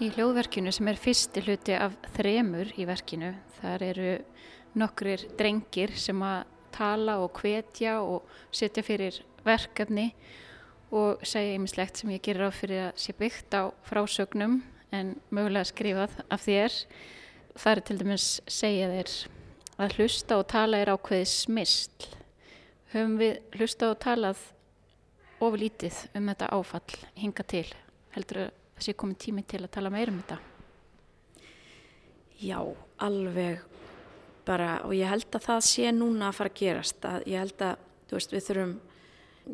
[0.00, 4.12] Í hljóðverkinu sem er fyrsti hluti af þremur í verkinu, þar eru
[4.80, 10.06] nokkrir drengir sem að tala og hvetja og setja fyrir verkefni
[10.96, 15.68] og segja einmislegt sem ég gerir á fyrir að sé byggt á frásögnum en mögulega
[15.68, 16.78] skrifað af þér.
[17.60, 19.16] Það er til dæmis segja þér
[19.84, 22.08] að hlusta og tala er ákveðið smistl.
[22.94, 24.40] Höfum við hlusta og talað
[25.44, 27.66] oflítið um þetta áfall hinga til
[28.16, 30.38] heldur að það sé komið tími til að tala meira um þetta?
[32.40, 32.60] Já,
[33.04, 33.66] alveg.
[34.48, 37.64] Bara og ég held að það sé núna að fara að gerast að ég held
[37.66, 38.72] að, þú veist, við þurfum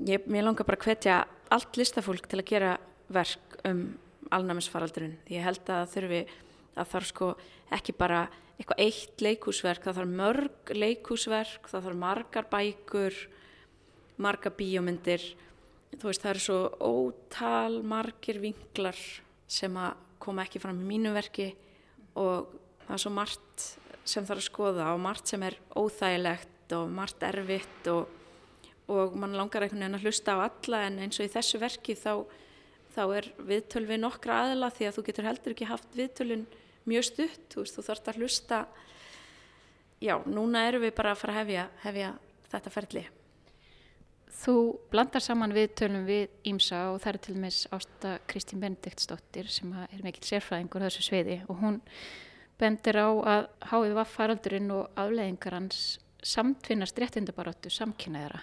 [0.07, 1.17] ég, mér langar bara að hvetja
[1.57, 2.73] allt listafólk til að gera
[3.13, 3.83] verk um
[4.35, 6.23] alnæmisfaraldurinn ég held að þurfi
[6.77, 7.29] að þarf sko
[7.75, 8.25] ekki bara
[8.57, 13.19] eitthvað eitt leikúsverk, það þarf mörg leikúsverk, það þarf margar bækur
[14.23, 15.27] margar bíómyndir
[15.95, 18.99] þú veist það eru svo ótal margir vinklar
[19.47, 21.51] sem að koma ekki fram í mínu verki
[22.19, 22.53] og
[22.87, 23.67] það er svo margt
[24.07, 28.07] sem þarf að skoða og margt sem er óþægilegt og margt erfitt og,
[28.91, 30.85] og mann langar einhvern veginn að hlusta á alla.
[30.87, 32.23] En eins og í þessu verki þá,
[32.95, 36.47] þá er viðtöl við nokkra aðla því að þú getur heldur ekki haft viðtölun
[36.87, 38.63] mjög stutt, þú veist þú þarfst að hlusta.
[40.03, 42.17] Já, núna erum við bara að fara að hefja, hefja
[42.53, 43.07] þetta ferli
[44.37, 44.55] Þú
[44.93, 50.03] blandar saman viðtölum við Ímsa og það er til dæmis ásta Kristín Benediktsdóttir sem er
[50.05, 51.79] mikill sérfræðingur þessu sveiði og hún
[52.61, 55.81] bendir á að háið var faraldurinn og afleðingar hans
[56.27, 58.43] samtvinnast réttindabaróttu samkynnaðara.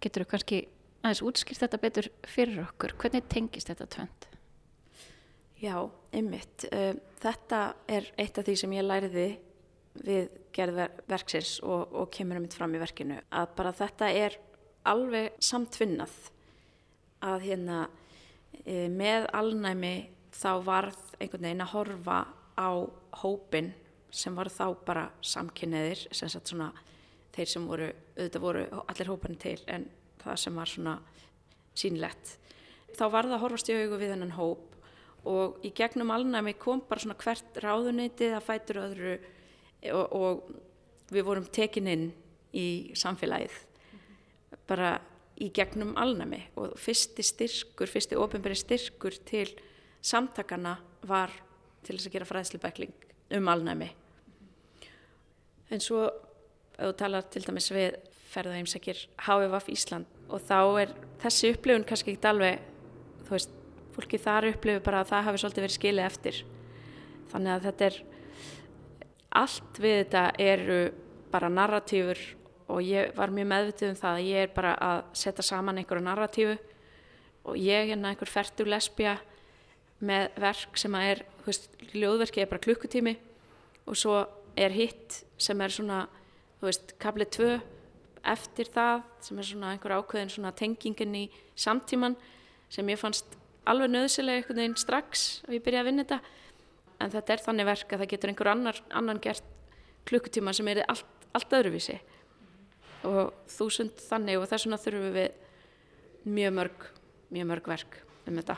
[0.00, 0.60] Getur þú kannski
[1.00, 2.94] aðeins útskýrt þetta betur fyrir okkur?
[3.00, 4.28] Hvernig tengist þetta tvönd?
[5.60, 5.76] Já.
[6.12, 9.28] Eh, þetta er eitt af því sem ég læriði
[10.00, 14.38] við gerðverksins og, og kemur um mitt fram í verkinu að bara þetta er
[14.88, 16.12] alveg samtvinnað
[17.26, 17.80] að hérna
[18.64, 19.94] e, með alnæmi
[20.32, 22.18] þá varð einhvern veginn að horfa
[22.56, 22.70] á
[23.22, 23.72] hópin
[24.10, 26.70] sem var þá bara samkynneðir sem sagt svona
[27.34, 29.86] þeir sem voru, auðvitað voru allir hóparnir til en
[30.20, 30.96] það sem var svona
[31.78, 32.34] sínlegt.
[32.96, 34.76] Þá var það að horfast í augu við hennan hóp
[35.30, 39.16] og í gegnum alnæmi kom bara svona hvert ráðuneytið að fætur öðru
[39.92, 42.08] og, og við vorum tekininn
[42.56, 42.66] í
[42.98, 43.54] samfélagið
[44.68, 44.98] bara
[45.40, 49.48] í gegnum alnæmi og fyrsti styrkur, fyrsti ofinbæri styrkur til
[50.04, 50.76] samtakana
[51.08, 51.32] var
[51.84, 52.92] til þess að gera fræðslubækling
[53.38, 53.88] um alnæmi.
[55.70, 56.08] En svo,
[56.76, 57.96] þú talar til dæmis við
[58.30, 60.92] ferðaheimsækir HVF Ísland og þá er
[61.22, 62.60] þessi upplifun kannski ekki alveg,
[63.26, 63.54] þú veist,
[63.94, 66.42] fólki þar upplifur bara að það hafi svolítið verið skilið eftir.
[67.30, 67.96] Þannig að þetta er,
[69.40, 70.80] allt við þetta eru
[71.30, 72.22] bara narratífur
[72.70, 76.04] og ég var mjög meðvitið um það að ég er bara að setja saman einhverju
[76.06, 76.54] narratífu.
[77.50, 79.16] Og ég er hérna einhver færtur lesbija
[80.04, 83.14] með verk sem að er, þú veist, ljóðverki er bara klukkutími.
[83.90, 84.20] Og svo
[84.60, 86.04] er hitt sem er svona,
[86.60, 87.50] þú veist, kaplið tvö
[88.30, 91.24] eftir það sem er svona einhver ákveðin svona tengingin í
[91.58, 92.18] samtíman
[92.70, 96.20] sem ég fannst alveg nöðsilega einhvern veginn strax og ég byrjaði að vinna þetta.
[97.00, 99.46] En þetta er þannig verk að það getur einhver annar, annan gert
[100.08, 101.96] klukkutíma sem er allt, allt öðruvísi
[103.08, 106.88] og þúsund þannig og þess vegna þurfum við mjög mörg,
[107.32, 108.56] mjög mörg verk um þetta.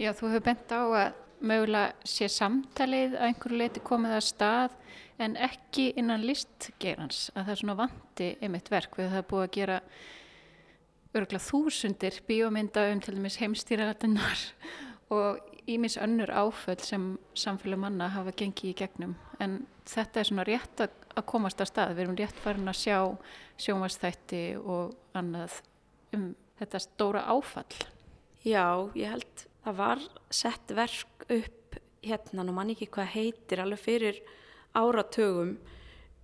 [0.00, 4.76] Já, þú hefur bent á að mögulega sé samtalið að einhverju leiti komið að stað
[5.22, 9.54] en ekki innan listgerans að það er svona vanti einmitt verk við það búið að
[9.56, 9.78] gera
[11.12, 14.44] örgulega þúsundir bíómynda um til dæmis heimstýralætinnar
[15.16, 20.46] og ímis önnur áföll sem samfélag manna hafa gengið í gegnum en þetta er svona
[20.48, 22.98] rétt að, að komast að stað, við erum rétt farin að sjá
[23.60, 25.58] sjónvastætti og annað
[26.16, 26.28] um
[26.60, 27.80] þetta stóra áfall.
[28.42, 33.80] Já, ég held það var sett verk upp hérna, nú mann ekki hvað heitir alveg
[33.80, 34.18] fyrir
[34.74, 35.54] áratögum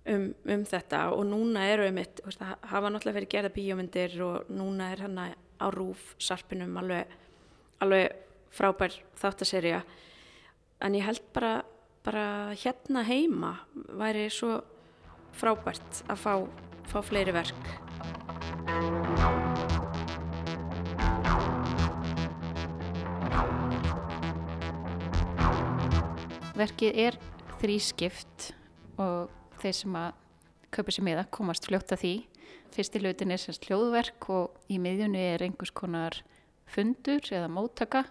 [0.09, 4.51] um, um þetta og núna eru einmitt, veist, það hafa náttúrulega verið gerða bíómyndir og
[4.51, 7.07] núna er hann á rúf sarpinum alveg,
[7.83, 8.17] alveg
[8.55, 9.83] frábær þáttaserja
[10.83, 11.59] en ég held bara,
[12.03, 12.25] bara
[12.59, 13.53] hérna heima
[13.99, 14.57] væri svo
[15.37, 16.33] frábært að fá,
[16.89, 17.69] fá fleiri verk
[26.59, 27.15] Verkið er
[27.61, 28.49] þrískipt
[28.99, 29.29] og
[29.61, 30.17] þeir sem að
[30.75, 32.13] kaupa sér miða komast fljótt að því.
[32.75, 36.19] Fyrsti hlutin er semst hljóðverk og í miðjunni er einhvers konar
[36.69, 38.03] fundur eða móttaka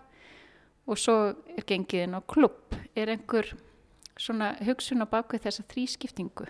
[0.88, 1.16] og svo
[1.54, 2.72] er gengið inn á klubb.
[2.96, 3.52] Er einhver
[4.18, 6.48] svona hugsun á bakvið þessa þrískiptingu?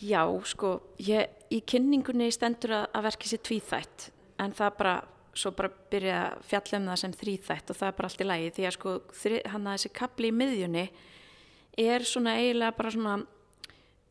[0.00, 4.06] Já, sko, ég, í kynningunni stendur að, að verkið sér tvíþætt
[4.42, 4.94] en það bara,
[5.36, 8.28] svo bara byrja að fjalla um það sem þríþætt og það er bara allt í
[8.28, 8.94] lagi því að sko,
[9.52, 10.84] hann að þessi kapli í miðjunni
[11.82, 13.14] er svona eiginlega bara svona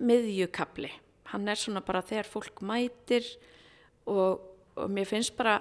[0.02, 0.92] miðjukabli
[1.32, 3.28] hann er svona bara þegar fólk mætir
[4.10, 4.42] og,
[4.76, 5.60] og mér finnst bara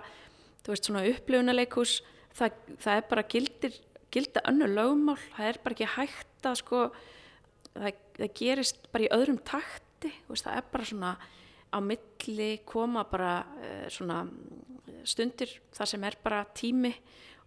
[0.65, 2.01] þú veist svona upplifunarleikus
[2.37, 3.79] það, það er bara gildir
[4.11, 6.83] gilda önnu lögmál, það er bara ekki hægt að sko
[7.75, 9.41] það, það gerist bara í öðrum
[10.01, 11.13] takti veist, það er bara svona
[11.71, 14.25] á milli koma bara uh, svona
[15.05, 16.93] stundir þar sem er bara tími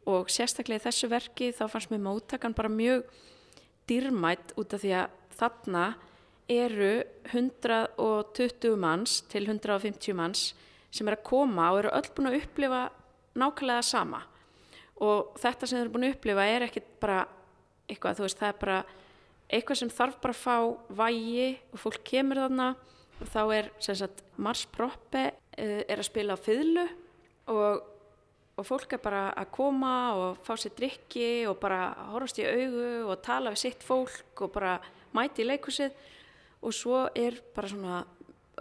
[0.09, 3.05] og sérstaklega í þessu verki þá fannst mér móttakan bara mjög
[3.87, 5.85] dýrmætt út af því að þarna
[6.51, 10.51] eru 120 manns til 150 manns
[10.93, 12.81] sem er að koma og eru öll búin að upplifa
[13.39, 14.19] nákvæmlega sama.
[15.01, 17.23] Og þetta sem þeir eru búin að upplifa er ekkit bara
[17.89, 18.77] eitthvað, þú veist, það er bara
[19.49, 20.57] eitthvað sem þarf bara að fá
[21.03, 22.73] vægi og fólk kemur þarna.
[23.21, 26.85] Og þá er sem sagt Mars Proppe uh, er að spila á fyrlu
[27.51, 27.83] og,
[28.57, 32.89] og fólk er bara að koma og fá sér drikki og bara horfast í augu
[33.11, 34.77] og tala við sitt fólk og bara
[35.15, 35.93] mæti í leikusið
[36.63, 38.01] og svo er bara svona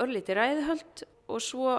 [0.02, 1.76] örlíti ræðihöld og svo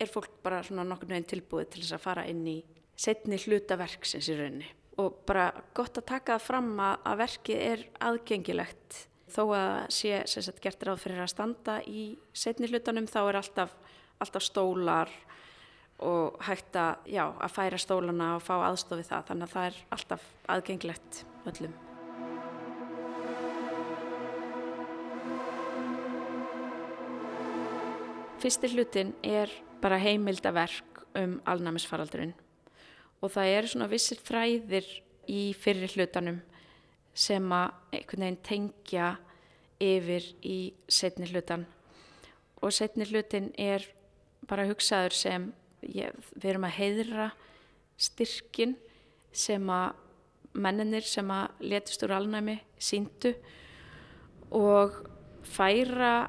[0.00, 2.58] er fólk bara svona nokkur nefn tilbúið til þess að fara inn í
[2.98, 4.70] setni hlutaverksins í rauninni
[5.00, 8.98] og bara gott að taka það fram að, verkið er aðgengilegt.
[9.32, 13.72] Þó að sé sagt, gert ráð fyrir að standa í setni hlutanum þá er alltaf,
[14.20, 15.12] alltaf stólar
[16.02, 19.24] og hægt að, já, að færa stólana og fá aðstofið það.
[19.30, 21.80] Þannig að það er alltaf aðgengilegt öllum.
[28.42, 32.34] Fyrsti hlutin er bara heimildaverk um alnæmisfaraldurinn
[33.22, 34.88] og það eru svona vissir þræðir
[35.30, 36.40] í fyrir hlutanum
[37.14, 39.08] sem að einhvern veginn tengja
[39.82, 40.58] yfir í
[40.90, 41.66] setni hlutan
[42.62, 43.84] og setni hlutin er
[44.48, 45.48] bara hugsaður sem
[45.82, 47.30] ég, við erum að heiðra
[48.00, 48.76] styrkin
[49.32, 49.98] sem að
[50.52, 53.32] menninir sem að letist úr alnæmi síndu
[54.52, 54.98] og
[55.48, 56.28] færa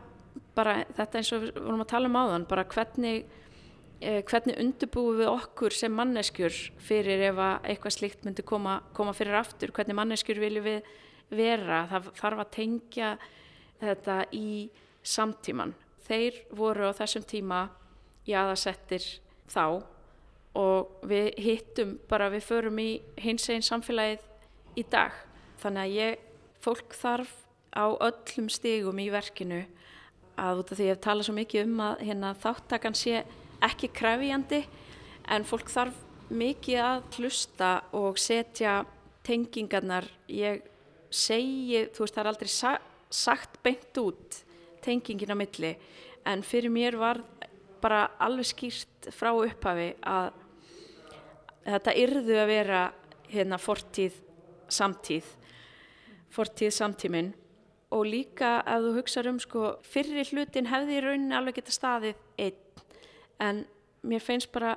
[0.56, 3.26] bara þetta eins og við vorum að tala um áðan bara hvernig,
[4.04, 9.38] hvernig undirbúum við okkur sem manneskjur fyrir ef að eitthvað slikt myndi koma, koma fyrir
[9.40, 10.92] aftur, hvernig manneskjur viljum við
[11.34, 13.14] vera, það þarf að tengja
[13.82, 14.50] þetta í
[15.04, 15.74] samtíman.
[16.04, 17.64] Þeir voru á þessum tíma
[18.28, 19.06] í aðasettir
[19.52, 19.84] þá
[20.60, 22.90] og við hittum bara við förum í
[23.22, 24.28] hins einn samfélagið
[24.80, 25.16] í dag.
[25.62, 26.20] Þannig að ég,
[26.64, 27.32] fólk þarf
[27.74, 29.64] á öllum stigum í verkinu
[30.40, 33.24] að út af því að ég hef talað svo mikið um að hérna, þáttakan sé
[33.64, 34.64] ekki krefjandi
[35.34, 36.00] en fólk þarf
[36.34, 38.82] mikið að hlusta og setja
[39.24, 40.08] tengingarnar.
[40.28, 40.64] Ég
[41.14, 42.74] segi, þú veist það er aldrei sa
[43.14, 44.40] sagt beint út
[44.84, 45.76] tengingin á milli
[46.26, 47.22] en fyrir mér var
[47.84, 50.32] bara alveg skýrt frá upphafi að
[51.68, 52.82] þetta yrðu að vera
[53.30, 54.18] hérna fortíð
[54.72, 55.30] samtíð
[56.34, 57.34] fortíð samtíminn.
[57.94, 62.22] Og líka að þú hugsa um sko fyrri hlutin hefði í rauninni alveg geta staðið
[62.42, 62.83] einn
[63.44, 63.64] en
[64.04, 64.76] mér finnst bara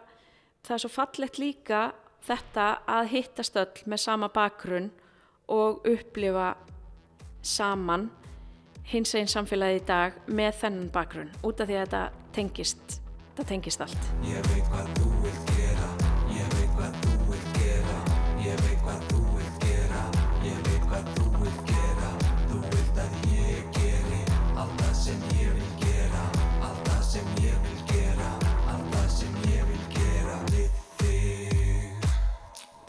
[0.67, 1.81] það er svo fallegt líka
[2.27, 4.91] þetta að hittast öll með sama bakgrunn
[5.53, 6.55] og upplifa
[7.47, 8.09] saman
[8.91, 12.05] hins einn samfélagi í dag með þennan bakgrunn út af því að þetta
[12.37, 13.01] tengist,
[13.35, 15.06] þetta tengist allt.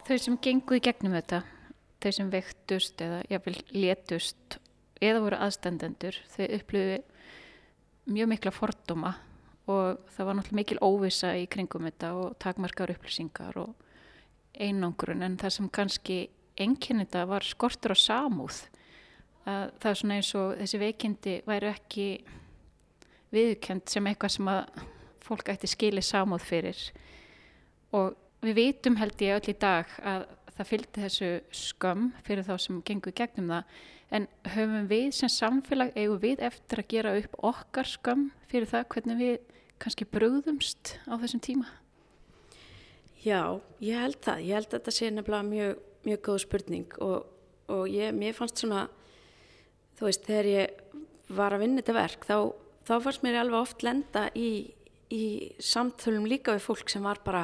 [0.07, 1.41] Þau sem genguð gegnum þetta
[1.99, 4.55] þau sem vektust eða jáfnvel létust
[5.03, 6.99] eða voru aðstendendur þau upplöfu
[8.15, 9.11] mjög mikla fordóma
[9.67, 13.73] og það var náttúrulega mikil óvisa í kringum þetta og takmarkar upplýsingar og
[14.55, 16.19] einangrun en það sem kannski
[16.57, 18.61] enginnita var skortur á samúð.
[19.43, 22.07] Að það er svona eins og þessi veikindi væri ekki
[23.35, 24.79] viðkjönd sem eitthvað sem að
[25.27, 26.79] fólk ætti skili samóð fyrir.
[27.91, 28.15] Og
[28.45, 30.25] við vitum held ég öll í dag að
[30.57, 33.77] það fylgdi þessu skömm fyrir þá sem gengur gegnum það
[34.17, 38.87] en höfum við sem samfélag eigum við eftir að gera upp okkar skömm fyrir það
[38.93, 39.35] hvernig við
[39.81, 41.67] kannski brúðumst á þessum tíma?
[43.25, 44.43] Já, ég held það.
[44.45, 47.27] Ég held að þetta sé nefnilega mjög, mjög góð spurning og,
[47.73, 48.85] og ég, mér fannst svona,
[49.99, 50.81] þú veist, þegar ég
[51.37, 52.37] var að vinna þetta verk þá,
[52.87, 54.51] þá fannst mér alveg oft lenda í,
[55.11, 55.23] í
[55.59, 57.43] samtölum líka við fólk sem var bara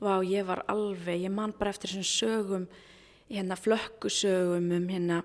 [0.00, 2.66] Vá, ég var alveg, ég man bara eftir þessum sögum,
[3.28, 5.18] hérna flökkusögum um hérna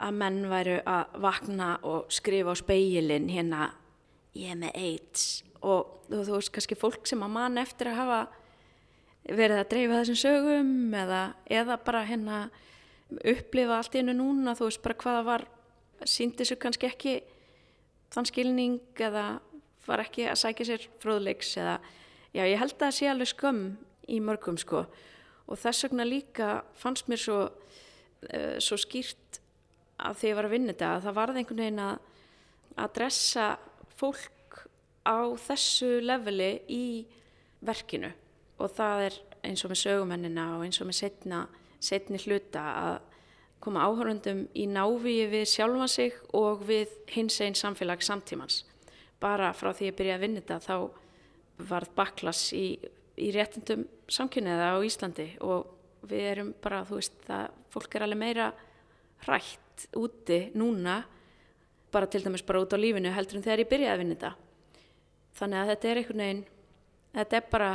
[0.00, 3.68] að menn væru að vakna og skrifa á speilin hérna
[4.32, 5.26] ég er með AIDS.
[5.60, 8.22] Og þú veist kannski fólk sem að man eftir að hafa
[9.28, 12.42] verið að dreifa þessum sögum eða, eða bara hérna
[13.28, 15.48] upplifa allt í hennu núna þú veist bara hvaða var,
[16.08, 17.18] síndi þessu kannski ekki
[18.12, 19.26] þann skilning eða
[19.86, 21.76] var ekki að sækja sér fróðleiks eða
[22.32, 23.64] já ég held að það sé alveg skömm
[24.08, 24.86] í mörgum sko.
[25.48, 29.40] Og þess vegna líka fannst mér svo, uh, svo skýrt
[30.02, 32.00] að því ég var að vinna þetta að það varði einhvern veginn að
[32.80, 33.46] að dressa
[33.98, 34.62] fólk
[35.04, 36.84] á þessu leveli í
[37.64, 38.12] verkinu.
[38.62, 39.18] Og það er
[39.48, 41.42] eins og með sögumennina og eins og með setna,
[41.82, 42.98] setni hluta að
[43.62, 48.62] koma áhörundum í návíi við sjálfa sig og við hins einn samfélag samtímans.
[49.22, 51.01] Bara frá því ég byrjaði að vinna þetta þá
[51.58, 52.78] varð baklas í,
[53.16, 58.20] í réttindum samkynniða á Íslandi og við erum bara, þú veist, það fólk er alveg
[58.20, 58.52] meira
[59.26, 61.02] hrætt úti núna
[61.92, 64.32] bara til dæmis bara út á lífinu heldur en þegar ég byrjaði að vinna þetta.
[65.38, 66.44] Þannig að þetta er einhvern veginn
[67.12, 67.70] þetta er bara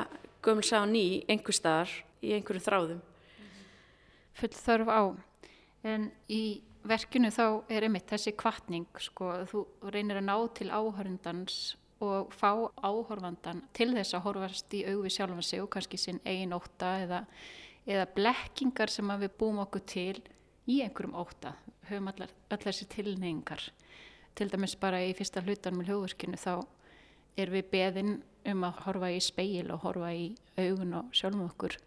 [0.45, 3.01] gömul sá ný einhver staðar í einhverjum þráðum.
[4.37, 5.01] Full þörf á.
[5.87, 6.43] En í
[6.87, 12.51] verkinu þá er einmitt þessi kvartning sko, þú reynir að ná til áhörundans og fá
[12.83, 17.23] áhorfandan til þess að horfast í auði sjálfum sig og kannski sinn eigin óta eða,
[17.87, 20.21] eða blekkingar sem við búum okkur til
[20.67, 21.55] í einhverjum óta
[21.89, 23.63] höfum allar, allar þessi tilneyingar
[24.37, 26.53] til dæmis bara í fyrsta hlutan með hljóðverkinu þá
[27.37, 28.17] er við beðin
[28.47, 30.27] um að horfa í speil og horfa í
[30.57, 31.77] augun og sjálfum okkur.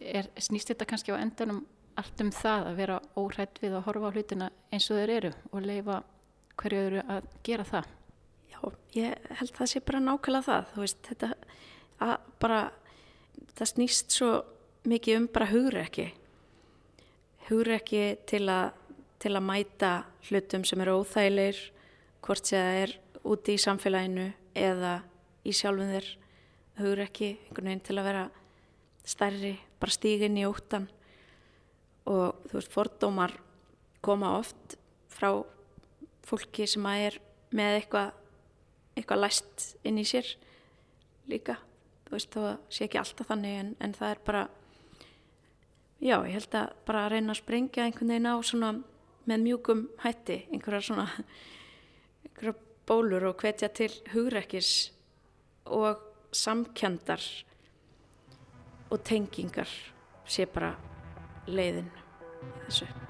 [0.00, 1.62] Er, snýst þetta kannski á endanum
[1.96, 5.32] allt um það að vera óhrætt við að horfa á hlutina eins og þeir eru
[5.52, 6.02] og leifa
[6.60, 7.95] hverju öðru að gera það
[8.96, 11.30] ég held það sé bara nákvæmlega það, þú veist, þetta
[12.42, 12.60] bara,
[13.56, 14.30] það snýst svo
[14.86, 16.06] mikið um bara hugreiki,
[17.48, 18.70] hugreiki til að,
[19.22, 19.92] til að mæta
[20.28, 21.60] hlutum sem eru óþægilegir,
[22.26, 24.26] hvort sem það er úti í samfélaginu
[24.56, 24.98] eða
[25.46, 26.10] í sjálfum þér,
[26.80, 28.26] hugreiki, einhvern veginn til að vera
[29.06, 30.88] stærri, bara stígin í óttan
[32.06, 33.34] og þú veist, fordómar
[34.04, 34.76] koma oft
[35.10, 35.30] frá
[36.26, 37.18] fólki sem að er
[37.56, 38.25] með eitthvað
[38.96, 40.28] eitthvað læst inn í sér
[41.30, 41.58] líka.
[42.06, 44.44] Þú veist þá sé ekki alltaf þannig en, en það er bara
[46.00, 48.72] já ég held að bara að reyna að sprengja einhvern veginn á svona
[49.26, 51.06] með mjúkum hætti einhverja svona
[52.26, 52.54] einhverja
[52.86, 54.92] bólur og hvetja til hugrekkis
[55.72, 56.04] og
[56.36, 57.24] samkjandar
[58.90, 59.72] og tengingar
[60.28, 60.74] sé bara
[61.48, 61.90] leiðin
[62.66, 63.05] þessu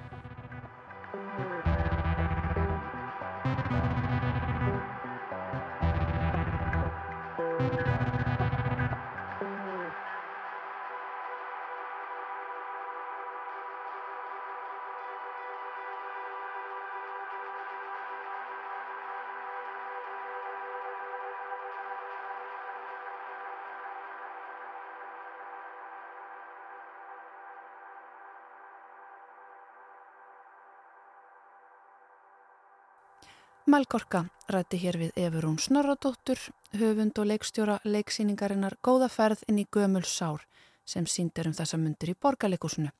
[33.66, 36.38] Melgorka rætti hér við Efurún Snorradóttur,
[36.78, 40.44] höfund og leikstjóra leiksýningarinnar Góða ferð inn í gömul sár
[40.86, 42.92] sem síndir um þessa myndir í borgarleikusinu.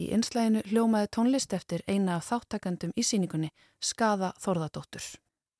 [0.00, 3.50] Í einslæginu hljómaði tónlist eftir eina af þáttakandum í síningunni,
[3.84, 5.04] Skaða Þorðadóttur.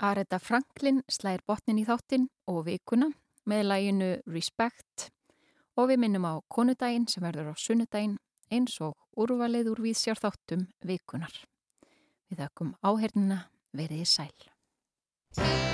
[0.00, 3.10] Areta Franklin slæðir botnin í þáttin og vikuna
[3.44, 5.10] með læginu Respect
[5.76, 8.16] og við minnum á konudaginn sem verður á sunnudaginn
[8.48, 11.36] eins og úrvalið úr við sér þáttum vikunar.
[12.32, 13.42] Við þakkum áhernina
[13.76, 15.67] verið sæl.